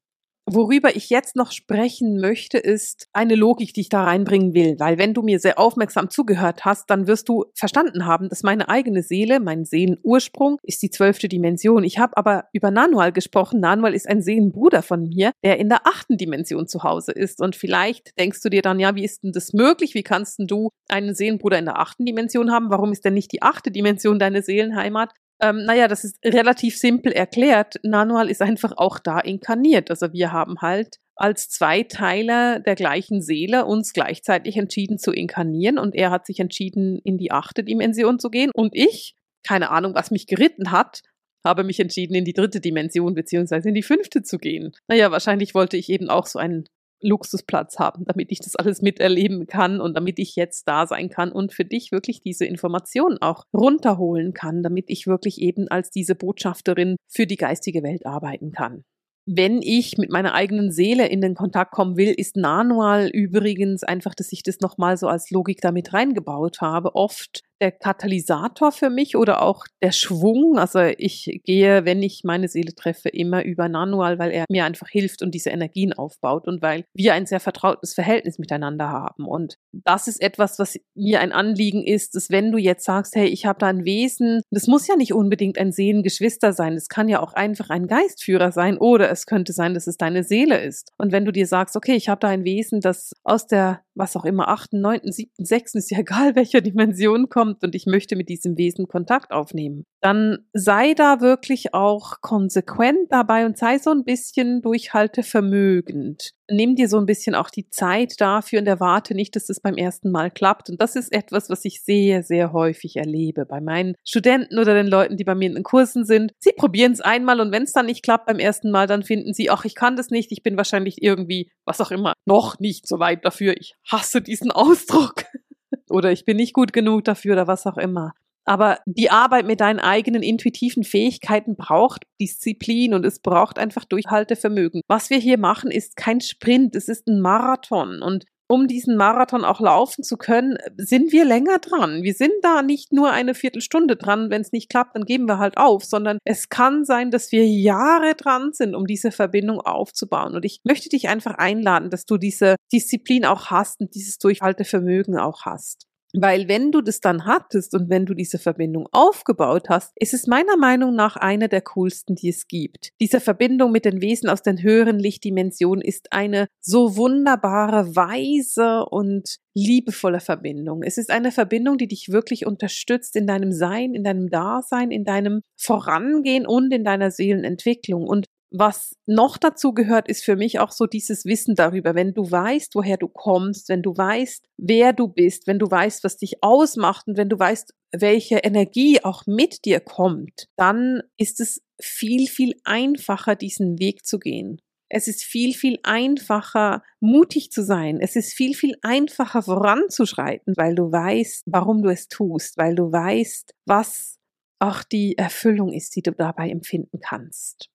Worüber 0.50 0.96
ich 0.96 1.10
jetzt 1.10 1.36
noch 1.36 1.52
sprechen 1.52 2.22
möchte, 2.22 2.58
ist 2.58 3.10
eine 3.12 3.36
Logik, 3.36 3.74
die 3.74 3.82
ich 3.82 3.90
da 3.90 4.06
reinbringen 4.06 4.54
will. 4.54 4.80
Weil 4.80 4.98
wenn 4.98 5.14
du 5.14 5.22
mir 5.22 5.40
sehr 5.40 5.60
aufmerksam 5.60 6.10
zugehört 6.10 6.64
hast, 6.64 6.90
dann 6.90 7.06
wirst 7.06 7.28
du 7.28 7.44
verstanden 7.54 8.06
haben, 8.06 8.30
dass 8.30 8.44
meine 8.44 8.70
eigene 8.70 9.04
Seele, 9.04 9.42
mein 9.42 9.66
Seelenursprung, 9.66 10.58
ist 10.64 10.82
die 10.82 10.90
zwölfte 10.90 11.28
Dimension. 11.28 11.84
Ich 11.84 12.00
habe 12.00 12.16
aber 12.16 12.46
über 12.54 12.72
Nanual 12.72 13.12
gesprochen. 13.12 13.60
Nanual 13.60 13.94
ist 13.94 14.08
ein 14.08 14.22
Seelenbruder 14.22 14.84
von 14.84 15.10
mir, 15.10 15.34
der 15.44 15.60
in 15.60 15.68
der 15.68 15.86
achten 15.86 16.16
Dimension 16.16 16.66
zu 16.66 16.82
Hause 16.84 17.12
ist. 17.12 17.42
Und 17.42 17.58
vielleicht 17.58 18.18
denkst 18.18 18.42
du 18.42 18.48
dir 18.48 18.62
dann, 18.62 18.80
ja, 18.80 18.96
wie 18.96 19.04
ist 19.04 19.24
denn 19.24 19.34
das 19.34 19.52
möglich? 19.52 19.96
Wie 19.96 20.04
kannst 20.04 20.40
denn 20.40 20.48
du 20.48 20.70
einen 20.88 21.14
Seelenbruder 21.14 21.60
in 21.60 21.66
der 21.66 21.78
achten 21.78 22.06
Dimension 22.06 22.54
haben? 22.54 22.70
Warum 22.70 22.94
ist 22.94 23.04
denn 23.04 23.16
nicht 23.16 23.34
die 23.34 23.42
achte 23.42 23.70
Dimension 23.70 24.18
deine 24.18 24.42
Seelenheimat? 24.42 25.12
Ähm, 25.42 25.66
naja, 25.66 25.88
das 25.88 26.04
ist 26.04 26.18
relativ 26.26 26.78
simpel 26.78 27.12
erklärt. 27.12 27.76
Nanual 27.84 28.30
ist 28.30 28.42
einfach 28.42 28.74
auch 28.76 29.00
da 29.00 29.20
inkarniert. 29.20 29.90
Also 29.90 30.12
wir 30.14 30.32
haben 30.32 30.62
halt 30.62 30.98
als 31.16 31.50
zwei 31.50 31.84
Teile 31.84 32.62
der 32.62 32.76
gleichen 32.76 33.22
Seele 33.22 33.66
uns 33.66 33.94
gleichzeitig 33.94 34.58
entschieden 34.58 35.00
zu 35.00 35.12
inkarnieren 35.12 35.80
und 35.80 35.96
er 35.96 36.12
hat 36.12 36.26
sich 36.28 36.40
entschieden, 36.40 37.00
in 37.04 37.18
die 37.18 37.32
achte 37.32 37.64
Dimension 37.64 38.20
zu 38.20 38.30
gehen 38.30 38.52
und 38.54 38.76
ich, 38.76 39.16
keine 39.44 39.72
Ahnung, 39.72 39.96
was 39.96 40.12
mich 40.12 40.28
geritten 40.28 40.72
hat, 40.72 41.02
habe 41.44 41.64
mich 41.64 41.80
entschieden, 41.80 42.14
in 42.14 42.26
die 42.26 42.34
dritte 42.34 42.60
Dimension 42.60 43.16
beziehungsweise 43.16 43.70
in 43.70 43.76
die 43.76 43.84
fünfte 43.84 44.22
zu 44.22 44.38
gehen. 44.38 44.74
Naja, 44.88 45.12
wahrscheinlich 45.12 45.56
wollte 45.56 45.78
ich 45.78 45.90
eben 45.90 46.10
auch 46.10 46.28
so 46.28 46.40
einen 46.40 46.66
Luxusplatz 47.02 47.80
haben, 47.80 48.06
damit 48.06 48.32
ich 48.32 48.40
das 48.40 48.56
alles 48.56 48.82
miterleben 48.82 49.48
kann 49.48 49.80
und 49.80 49.96
damit 49.96 50.20
ich 50.20 50.36
jetzt 50.36 50.68
da 50.68 50.88
sein 50.88 51.10
kann 51.10 51.32
und 51.32 51.54
für 51.54 51.66
dich 51.66 51.92
wirklich 51.92 52.22
diese 52.22 52.46
Informationen 52.46 53.18
auch 53.22 53.44
runterholen 53.54 54.34
kann, 54.34 54.64
damit 54.64 54.90
ich 54.90 55.08
wirklich 55.08 55.42
eben 55.42 55.68
als 55.68 55.92
diese 55.92 56.16
Botschafterin 56.16 56.96
für 57.08 57.28
die 57.28 57.38
geistige 57.38 57.84
Welt 57.84 58.06
arbeiten 58.06 58.52
kann. 58.52 58.84
Wenn 59.30 59.62
ich 59.62 59.98
mit 59.98 60.10
meiner 60.10 60.34
eigenen 60.34 60.72
Seele 60.72 61.08
in 61.08 61.20
den 61.20 61.36
Kontakt 61.36 61.74
kommen 61.74 61.98
will, 61.98 62.14
ist 62.16 62.38
Nanual 62.38 63.10
übrigens 63.10 63.84
einfach, 63.84 64.16
dass 64.16 64.32
ich 64.32 64.42
das 64.42 64.62
nochmal 64.62 64.96
so 64.96 65.10
als 65.10 65.32
Logik 65.32 65.60
damit 65.60 65.94
reingebaut 65.94 66.62
habe, 66.62 66.96
oft 66.96 67.42
der 67.62 67.72
Katalysator 67.72 68.72
für 68.72 68.90
mich 68.90 69.16
oder 69.16 69.42
auch 69.42 69.66
der 69.82 69.92
Schwung. 69.92 70.58
Also 70.58 70.80
ich 70.80 71.42
gehe, 71.44 71.86
wenn 71.86 72.02
ich 72.04 72.24
meine 72.24 72.48
Seele 72.48 72.74
treffe, 72.76 73.10
immer 73.10 73.44
über 73.44 73.70
Nanual, 73.70 74.20
weil 74.20 74.32
er 74.32 74.46
mir 74.50 74.66
einfach 74.66 74.90
hilft 74.90 75.22
und 75.22 75.34
diese 75.34 75.50
Energien 75.50 75.94
aufbaut 75.94 76.48
und 76.48 76.62
weil 76.62 76.86
wir 76.94 77.14
ein 77.14 77.26
sehr 77.26 77.40
vertrautes 77.40 77.94
Verhältnis 77.94 78.40
miteinander 78.40 78.90
haben. 78.90 79.26
Und 79.26 79.58
das 79.72 80.08
ist 80.08 80.22
etwas, 80.22 80.60
was 80.60 80.78
mir 80.96 81.20
ein 81.20 81.32
Anliegen 81.32 81.84
ist, 81.84 82.16
dass 82.16 82.30
wenn 82.30 82.52
du 82.52 82.58
jetzt 82.58 82.86
sagst, 82.86 83.16
hey, 83.16 83.28
ich 83.28 83.46
habe 83.46 83.60
da 83.60 83.68
ein 83.68 83.86
Wesen, 83.86 84.42
das 84.52 84.68
muss 84.68 84.88
ja 84.88 84.96
nicht 84.96 85.14
unbedingt 85.14 85.58
ein 85.58 85.72
Seelengeschwister 85.72 86.54
sein, 86.54 86.74
es 86.74 86.90
kann 86.90 87.10
ja 87.10 87.22
auch 87.22 87.34
einfach 87.34 87.70
ein 87.70 87.88
Geistführer 87.88 88.52
sein 88.52 88.78
oder 88.78 89.10
es 89.10 89.26
könnte 89.26 89.54
sein, 89.54 89.74
dass 89.74 89.88
es 89.88 89.98
deine 89.98 90.24
Seele 90.24 90.60
ist. 90.60 90.92
Und 90.98 91.12
wenn 91.12 91.26
du 91.26 91.32
dir 91.32 91.48
sagst, 91.48 91.76
okay, 91.76 91.96
ich 91.96 92.10
habe 92.10 92.20
da 92.20 92.28
ein 92.28 92.44
Wesen, 92.44 92.82
das 92.82 93.14
aus 93.24 93.48
der, 93.48 93.82
was 93.98 94.16
auch 94.16 94.26
immer, 94.26 94.48
achten, 94.48 94.82
neunten, 94.82 95.12
siebten, 95.12 95.46
sechsten, 95.46 95.80
ist 95.80 95.92
ja 95.92 96.00
egal, 96.00 96.36
welcher 96.36 96.62
Dimension 96.62 97.30
kommt, 97.30 97.64
und 97.64 97.76
ich 97.76 97.86
möchte 97.86 98.16
mit 98.16 98.30
diesem 98.30 98.58
Wesen 98.58 98.88
Kontakt 98.88 99.32
aufnehmen, 99.32 99.86
dann 100.02 100.40
sei 100.54 100.94
da 100.94 101.22
wirklich 101.22 101.74
auch 101.74 102.22
konsequent 102.22 103.12
dabei 103.12 103.46
und 103.46 103.58
sei 103.58 103.78
so 103.80 103.92
ein 103.92 104.04
bisschen 104.04 104.62
durchhaltevermögend. 104.62 106.37
Nimm 106.50 106.76
dir 106.76 106.88
so 106.88 106.98
ein 106.98 107.06
bisschen 107.06 107.36
auch 107.36 107.50
die 107.50 107.70
Zeit 107.70 108.20
dafür 108.20 108.60
und 108.60 108.68
erwarte 108.68 109.16
nicht, 109.16 109.36
dass 109.36 109.50
es 109.50 109.60
beim 109.60 109.76
ersten 109.76 110.12
Mal 110.12 110.32
klappt. 110.32 110.70
Und 110.70 110.82
das 110.82 110.96
ist 110.96 111.12
etwas, 111.12 111.50
was 111.50 111.66
ich 111.66 111.84
sehr, 111.84 112.24
sehr 112.24 112.54
häufig 112.54 112.96
erlebe 112.96 113.46
bei 113.46 113.60
meinen 113.60 113.96
Studenten 114.06 114.60
oder 114.60 114.74
den 114.74 114.88
Leuten, 114.88 115.18
die 115.18 115.24
bei 115.24 115.36
mir 115.36 115.50
in 115.50 115.56
den 115.56 115.64
Kursen 115.64 116.06
sind. 116.06 116.32
Sie 116.40 116.54
probieren 116.56 116.94
es 116.94 117.02
einmal 117.02 117.42
und 117.42 117.52
wenn 117.52 117.64
es 117.64 117.74
dann 117.74 117.88
nicht 117.88 118.04
klappt 118.04 118.28
beim 118.28 118.40
ersten 118.40 118.72
Mal, 118.72 118.88
dann 118.88 119.04
finden 119.04 119.34
sie, 119.34 119.50
ach, 119.50 119.66
ich 119.66 119.76
kann 119.76 119.96
das 119.96 120.10
nicht, 120.10 120.32
ich 120.32 120.44
bin 120.44 120.58
wahrscheinlich 120.58 121.02
irgendwie, 121.02 121.52
was 121.66 121.82
auch 121.82 121.92
immer, 121.92 122.14
noch 122.26 122.60
nicht 122.60 122.88
so 122.88 123.00
weit 123.00 123.26
dafür. 123.26 123.56
Ich 123.58 123.76
hasse 123.90 124.22
diesen 124.22 124.52
Ausdruck 124.52 125.26
oder 125.90 126.12
ich 126.12 126.26
bin 126.26 126.38
nicht 126.38 126.54
gut 126.54 126.74
genug 126.74 127.04
dafür 127.04 127.34
oder 127.34 127.48
was 127.48 127.66
auch 127.66 127.78
immer. 127.78 128.14
Aber 128.48 128.80
die 128.86 129.12
Arbeit 129.12 129.46
mit 129.46 129.60
deinen 129.60 129.80
eigenen 129.80 130.24
intuitiven 130.24 130.84
Fähigkeiten 130.84 131.58
braucht 131.58 132.04
Disziplin 132.22 132.94
und 132.94 133.06
es 133.06 133.20
braucht 133.20 133.60
einfach 133.60 133.84
Durchhaltevermögen. 133.84 134.82
Was 134.88 135.10
wir 135.10 135.18
hier 135.18 135.38
machen, 135.38 135.70
ist 135.70 135.98
kein 135.98 136.22
Sprint, 136.22 136.76
es 136.76 136.88
ist 136.88 137.08
ein 137.08 137.20
Marathon. 137.20 138.02
Und 138.02 138.26
um 138.50 138.68
diesen 138.68 138.96
Marathon 138.96 139.44
auch 139.44 139.60
laufen 139.60 140.04
zu 140.04 140.16
können, 140.16 140.58
sind 140.78 141.12
wir 141.12 141.26
länger 141.26 141.60
dran. 141.60 142.04
Wir 142.04 142.14
sind 142.14 142.32
da 142.42 142.62
nicht 142.62 142.94
nur 142.94 143.12
eine 143.12 143.34
Viertelstunde 143.34 143.98
dran. 143.98 144.30
Wenn 144.30 144.42
es 144.42 144.54
nicht 144.54 144.70
klappt, 144.70 144.96
dann 144.96 145.04
geben 145.04 145.26
wir 145.26 145.38
halt 145.38 145.58
auf, 145.58 145.84
sondern 145.84 146.18
es 146.24 146.48
kann 146.48 146.86
sein, 146.86 147.12
dass 147.12 147.34
wir 147.34 147.46
Jahre 147.46 148.16
dran 148.16 148.54
sind, 148.54 148.74
um 148.76 148.88
diese 148.88 149.12
Verbindung 149.12 149.60
aufzubauen. 149.60 150.36
Und 150.36 150.46
ich 150.46 150.62
möchte 150.64 150.88
dich 150.88 151.10
einfach 151.10 151.36
einladen, 151.36 151.90
dass 151.90 152.06
du 152.06 152.18
diese 152.18 152.56
Disziplin 152.72 153.26
auch 153.26 153.48
hast 153.48 153.82
und 153.82 153.94
dieses 153.94 154.18
Durchhaltevermögen 154.20 155.18
auch 155.18 155.42
hast. 155.44 155.87
Weil 156.20 156.48
wenn 156.48 156.72
du 156.72 156.82
das 156.82 157.00
dann 157.00 157.26
hattest 157.26 157.76
und 157.76 157.90
wenn 157.90 158.06
du 158.06 158.16
diese 158.16 158.40
Verbindung 158.40 158.88
aufgebaut 158.92 159.70
hast, 159.70 159.94
ist 159.96 160.14
es 160.14 160.26
meiner 160.26 160.58
Meinung 160.58 160.96
nach 160.96 161.16
eine 161.16 161.48
der 161.48 161.62
coolsten, 161.62 162.16
die 162.16 162.30
es 162.30 162.48
gibt. 162.48 162.92
Diese 163.00 163.20
Verbindung 163.20 163.72
mit 163.72 163.86
den 163.86 164.02
Wesen 164.02 164.28
aus 164.28 164.42
den 164.42 164.64
höheren 164.64 164.98
Lichtdimensionen 164.98 165.84
ist 165.84 166.12
eine 166.12 166.48
so 166.60 166.98
wunderbare, 166.98 167.96
weise 167.96 168.86
und 168.86 169.38
liebevolle 169.54 170.20
Verbindung. 170.20 170.82
Es 170.84 170.98
ist 170.98 171.12
eine 171.12 171.32
Verbindung, 171.32 171.78
die 171.78 171.88
dich 171.88 172.10
wirklich 172.10 172.46
unterstützt 172.46 173.16
in 173.16 173.28
deinem 173.28 173.52
Sein, 173.52 173.94
in 173.94 174.04
deinem 174.04 174.30
Dasein, 174.30 174.92
in 174.92 175.04
deinem 175.04 175.42
Vorangehen 175.56 176.48
und 176.48 176.72
in 176.74 176.84
deiner 176.84 177.12
Seelenentwicklung. 177.12 178.08
Und 178.08 178.28
was 178.52 178.96
noch 179.06 179.38
dazu 179.38 179.74
gehört, 179.74 180.08
ist 180.08 180.24
für 180.24 180.36
mich 180.36 180.60
auch 180.60 180.72
so 180.72 180.86
dieses 180.86 181.26
Wissen 181.26 181.56
darüber, 181.56 181.96
wenn 181.96 182.14
du 182.14 182.30
weißt, 182.30 182.76
woher 182.76 182.98
du 182.98 183.08
kommst, 183.08 183.70
wenn 183.70 183.82
du 183.82 183.96
weißt, 183.96 184.46
wer 184.58 184.94
du 184.94 185.08
bist, 185.08 185.48
wenn 185.48 185.60
du 185.60 185.70
weißt, 185.70 186.04
was 186.04 186.18
dich 186.18 186.44
ausmacht 186.44 187.08
und 187.08 187.18
wenn 187.18 187.30
du 187.30 187.38
weißt, 187.38 187.74
welche 187.92 188.38
Energie 188.38 189.04
auch 189.04 189.26
mit 189.26 189.66
dir 189.66 189.80
kommt, 189.80 190.48
dann 190.56 191.02
ist 191.18 191.40
es 191.40 191.62
viel, 191.80 192.28
viel 192.28 192.56
einfacher, 192.64 193.36
diesen 193.36 193.80
Weg 193.80 194.06
zu 194.06 194.20
gehen. 194.20 194.62
Es 194.90 195.10
ist 195.10 195.24
viel, 195.24 195.54
viel 195.54 195.80
einfacher, 195.84 196.82
mutig 197.02 197.52
zu 197.52 197.62
sein. 197.62 198.00
Es 198.00 198.16
ist 198.16 198.34
viel, 198.34 198.56
viel 198.56 198.78
einfacher 198.82 199.42
voranzuschreiten, 199.42 200.54
weil 200.56 200.76
du 200.76 200.90
weißt, 200.90 201.44
warum 201.48 201.84
du 201.84 201.90
es 201.90 202.08
tust, 202.08 202.58
weil 202.58 202.76
du 202.76 202.90
weißt, 202.90 203.54
was 203.66 204.18
auch 204.60 204.84
die 204.84 205.18
Erfüllung 205.18 205.74
ist, 205.74 205.98
die 205.98 206.02
du 206.02 206.14
dabei 206.14 206.50
empfinden 206.50 207.00
kannst 207.02 207.70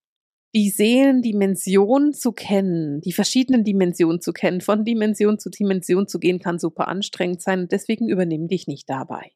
die 0.54 0.68
Seelendimension 0.68 2.12
zu 2.12 2.32
kennen, 2.32 3.00
die 3.00 3.12
verschiedenen 3.12 3.64
Dimensionen 3.64 4.20
zu 4.20 4.32
kennen, 4.32 4.60
von 4.60 4.84
Dimension 4.84 5.38
zu 5.38 5.48
Dimension 5.48 6.06
zu 6.06 6.18
gehen, 6.18 6.38
kann 6.38 6.58
super 6.58 6.88
anstrengend 6.88 7.40
sein 7.40 7.60
und 7.60 7.72
deswegen 7.72 8.08
übernimm 8.08 8.48
dich 8.48 8.66
nicht 8.66 8.88
dabei. 8.90 9.32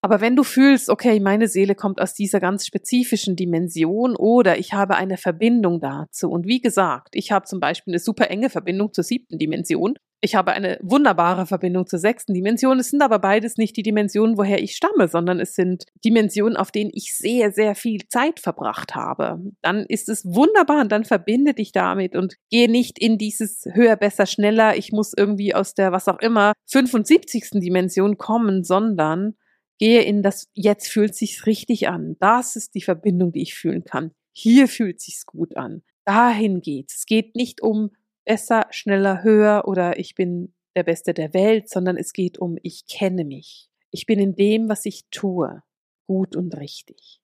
Aber 0.00 0.20
wenn 0.20 0.36
du 0.36 0.44
fühlst, 0.44 0.90
okay, 0.90 1.18
meine 1.18 1.48
Seele 1.48 1.74
kommt 1.74 2.00
aus 2.00 2.14
dieser 2.14 2.38
ganz 2.38 2.66
spezifischen 2.66 3.34
Dimension 3.34 4.14
oder 4.14 4.58
ich 4.58 4.72
habe 4.72 4.94
eine 4.94 5.16
Verbindung 5.16 5.80
dazu 5.80 6.30
und 6.30 6.46
wie 6.46 6.60
gesagt, 6.60 7.10
ich 7.12 7.32
habe 7.32 7.46
zum 7.46 7.58
Beispiel 7.58 7.94
eine 7.94 7.98
super 7.98 8.30
enge 8.30 8.48
Verbindung 8.48 8.92
zur 8.92 9.02
siebten 9.02 9.38
Dimension, 9.38 9.98
ich 10.20 10.34
habe 10.34 10.52
eine 10.52 10.78
wunderbare 10.82 11.46
Verbindung 11.46 11.86
zur 11.86 12.00
sechsten 12.00 12.34
Dimension. 12.34 12.80
Es 12.80 12.90
sind 12.90 13.02
aber 13.02 13.20
beides 13.20 13.56
nicht 13.56 13.76
die 13.76 13.84
Dimensionen, 13.84 14.36
woher 14.36 14.60
ich 14.60 14.74
stamme, 14.74 15.06
sondern 15.06 15.38
es 15.38 15.54
sind 15.54 15.84
Dimensionen, 16.04 16.56
auf 16.56 16.72
denen 16.72 16.90
ich 16.92 17.16
sehr, 17.16 17.52
sehr 17.52 17.76
viel 17.76 18.08
Zeit 18.08 18.40
verbracht 18.40 18.96
habe. 18.96 19.40
Dann 19.62 19.86
ist 19.86 20.08
es 20.08 20.24
wunderbar 20.24 20.80
und 20.80 20.90
dann 20.90 21.04
verbinde 21.04 21.54
dich 21.54 21.70
damit 21.70 22.16
und 22.16 22.34
gehe 22.50 22.68
nicht 22.68 22.98
in 22.98 23.16
dieses 23.16 23.64
höher, 23.72 23.94
besser, 23.94 24.26
schneller, 24.26 24.76
ich 24.76 24.90
muss 24.90 25.12
irgendwie 25.16 25.54
aus 25.54 25.74
der, 25.74 25.92
was 25.92 26.08
auch 26.08 26.18
immer, 26.18 26.52
75. 26.66 27.50
Dimension 27.60 28.18
kommen, 28.18 28.64
sondern 28.64 29.34
gehe 29.78 30.02
in 30.02 30.22
das, 30.22 30.48
jetzt 30.54 30.88
fühlt 30.88 31.14
sich's 31.14 31.46
richtig 31.46 31.88
an. 31.88 32.16
Das 32.20 32.56
ist 32.56 32.74
die 32.74 32.82
Verbindung, 32.82 33.32
die 33.32 33.42
ich 33.42 33.54
fühlen 33.54 33.84
kann. 33.84 34.12
Hier 34.32 34.68
fühlt 34.68 35.00
sich's 35.00 35.26
gut 35.26 35.56
an. 35.56 35.82
Dahin 36.04 36.60
geht's. 36.60 36.96
Es 36.96 37.06
geht 37.06 37.34
nicht 37.34 37.62
um 37.62 37.90
besser, 38.24 38.66
schneller, 38.70 39.22
höher 39.22 39.66
oder 39.66 39.98
ich 39.98 40.14
bin 40.14 40.54
der 40.76 40.84
Beste 40.84 41.14
der 41.14 41.34
Welt, 41.34 41.68
sondern 41.68 41.96
es 41.96 42.12
geht 42.12 42.38
um, 42.38 42.56
ich 42.62 42.86
kenne 42.86 43.24
mich. 43.24 43.68
Ich 43.90 44.06
bin 44.06 44.18
in 44.18 44.34
dem, 44.34 44.68
was 44.68 44.84
ich 44.84 45.06
tue, 45.10 45.62
gut 46.06 46.36
und 46.36 46.56
richtig. 46.56 47.20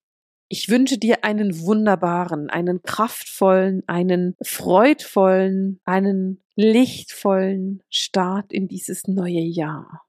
Ich 0.48 0.68
wünsche 0.68 0.98
dir 0.98 1.24
einen 1.24 1.60
wunderbaren, 1.60 2.50
einen 2.50 2.82
kraftvollen, 2.82 3.82
einen 3.86 4.34
freudvollen, 4.42 5.80
einen 5.84 6.42
lichtvollen 6.54 7.82
Start 7.90 8.52
in 8.52 8.68
dieses 8.68 9.06
neue 9.06 9.40
Jahr. 9.40 10.02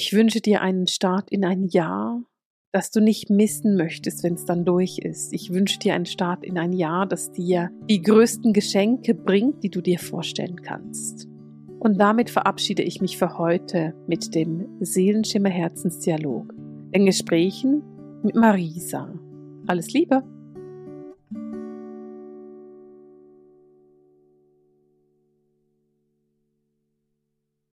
Ich 0.00 0.12
wünsche 0.12 0.40
dir 0.40 0.62
einen 0.62 0.86
Start 0.86 1.28
in 1.28 1.44
ein 1.44 1.64
Jahr, 1.64 2.22
das 2.70 2.92
du 2.92 3.00
nicht 3.00 3.30
missen 3.30 3.76
möchtest, 3.76 4.22
wenn 4.22 4.34
es 4.34 4.44
dann 4.44 4.64
durch 4.64 4.98
ist. 4.98 5.32
Ich 5.32 5.52
wünsche 5.52 5.80
dir 5.80 5.94
einen 5.94 6.06
Start 6.06 6.44
in 6.44 6.56
ein 6.56 6.72
Jahr, 6.72 7.04
das 7.04 7.32
dir 7.32 7.72
die 7.90 8.00
größten 8.00 8.52
Geschenke 8.52 9.12
bringt, 9.12 9.64
die 9.64 9.70
du 9.70 9.80
dir 9.80 9.98
vorstellen 9.98 10.62
kannst. 10.62 11.26
Und 11.80 11.98
damit 11.98 12.30
verabschiede 12.30 12.84
ich 12.84 13.00
mich 13.00 13.18
für 13.18 13.38
heute 13.38 13.92
mit 14.06 14.36
dem 14.36 14.68
Seelenschimmer 14.78 15.50
Herzensdialog, 15.50 16.54
den 16.94 17.04
Gesprächen 17.04 17.82
mit 18.22 18.36
Marisa. 18.36 19.12
Alles 19.66 19.92
Liebe! 19.92 20.22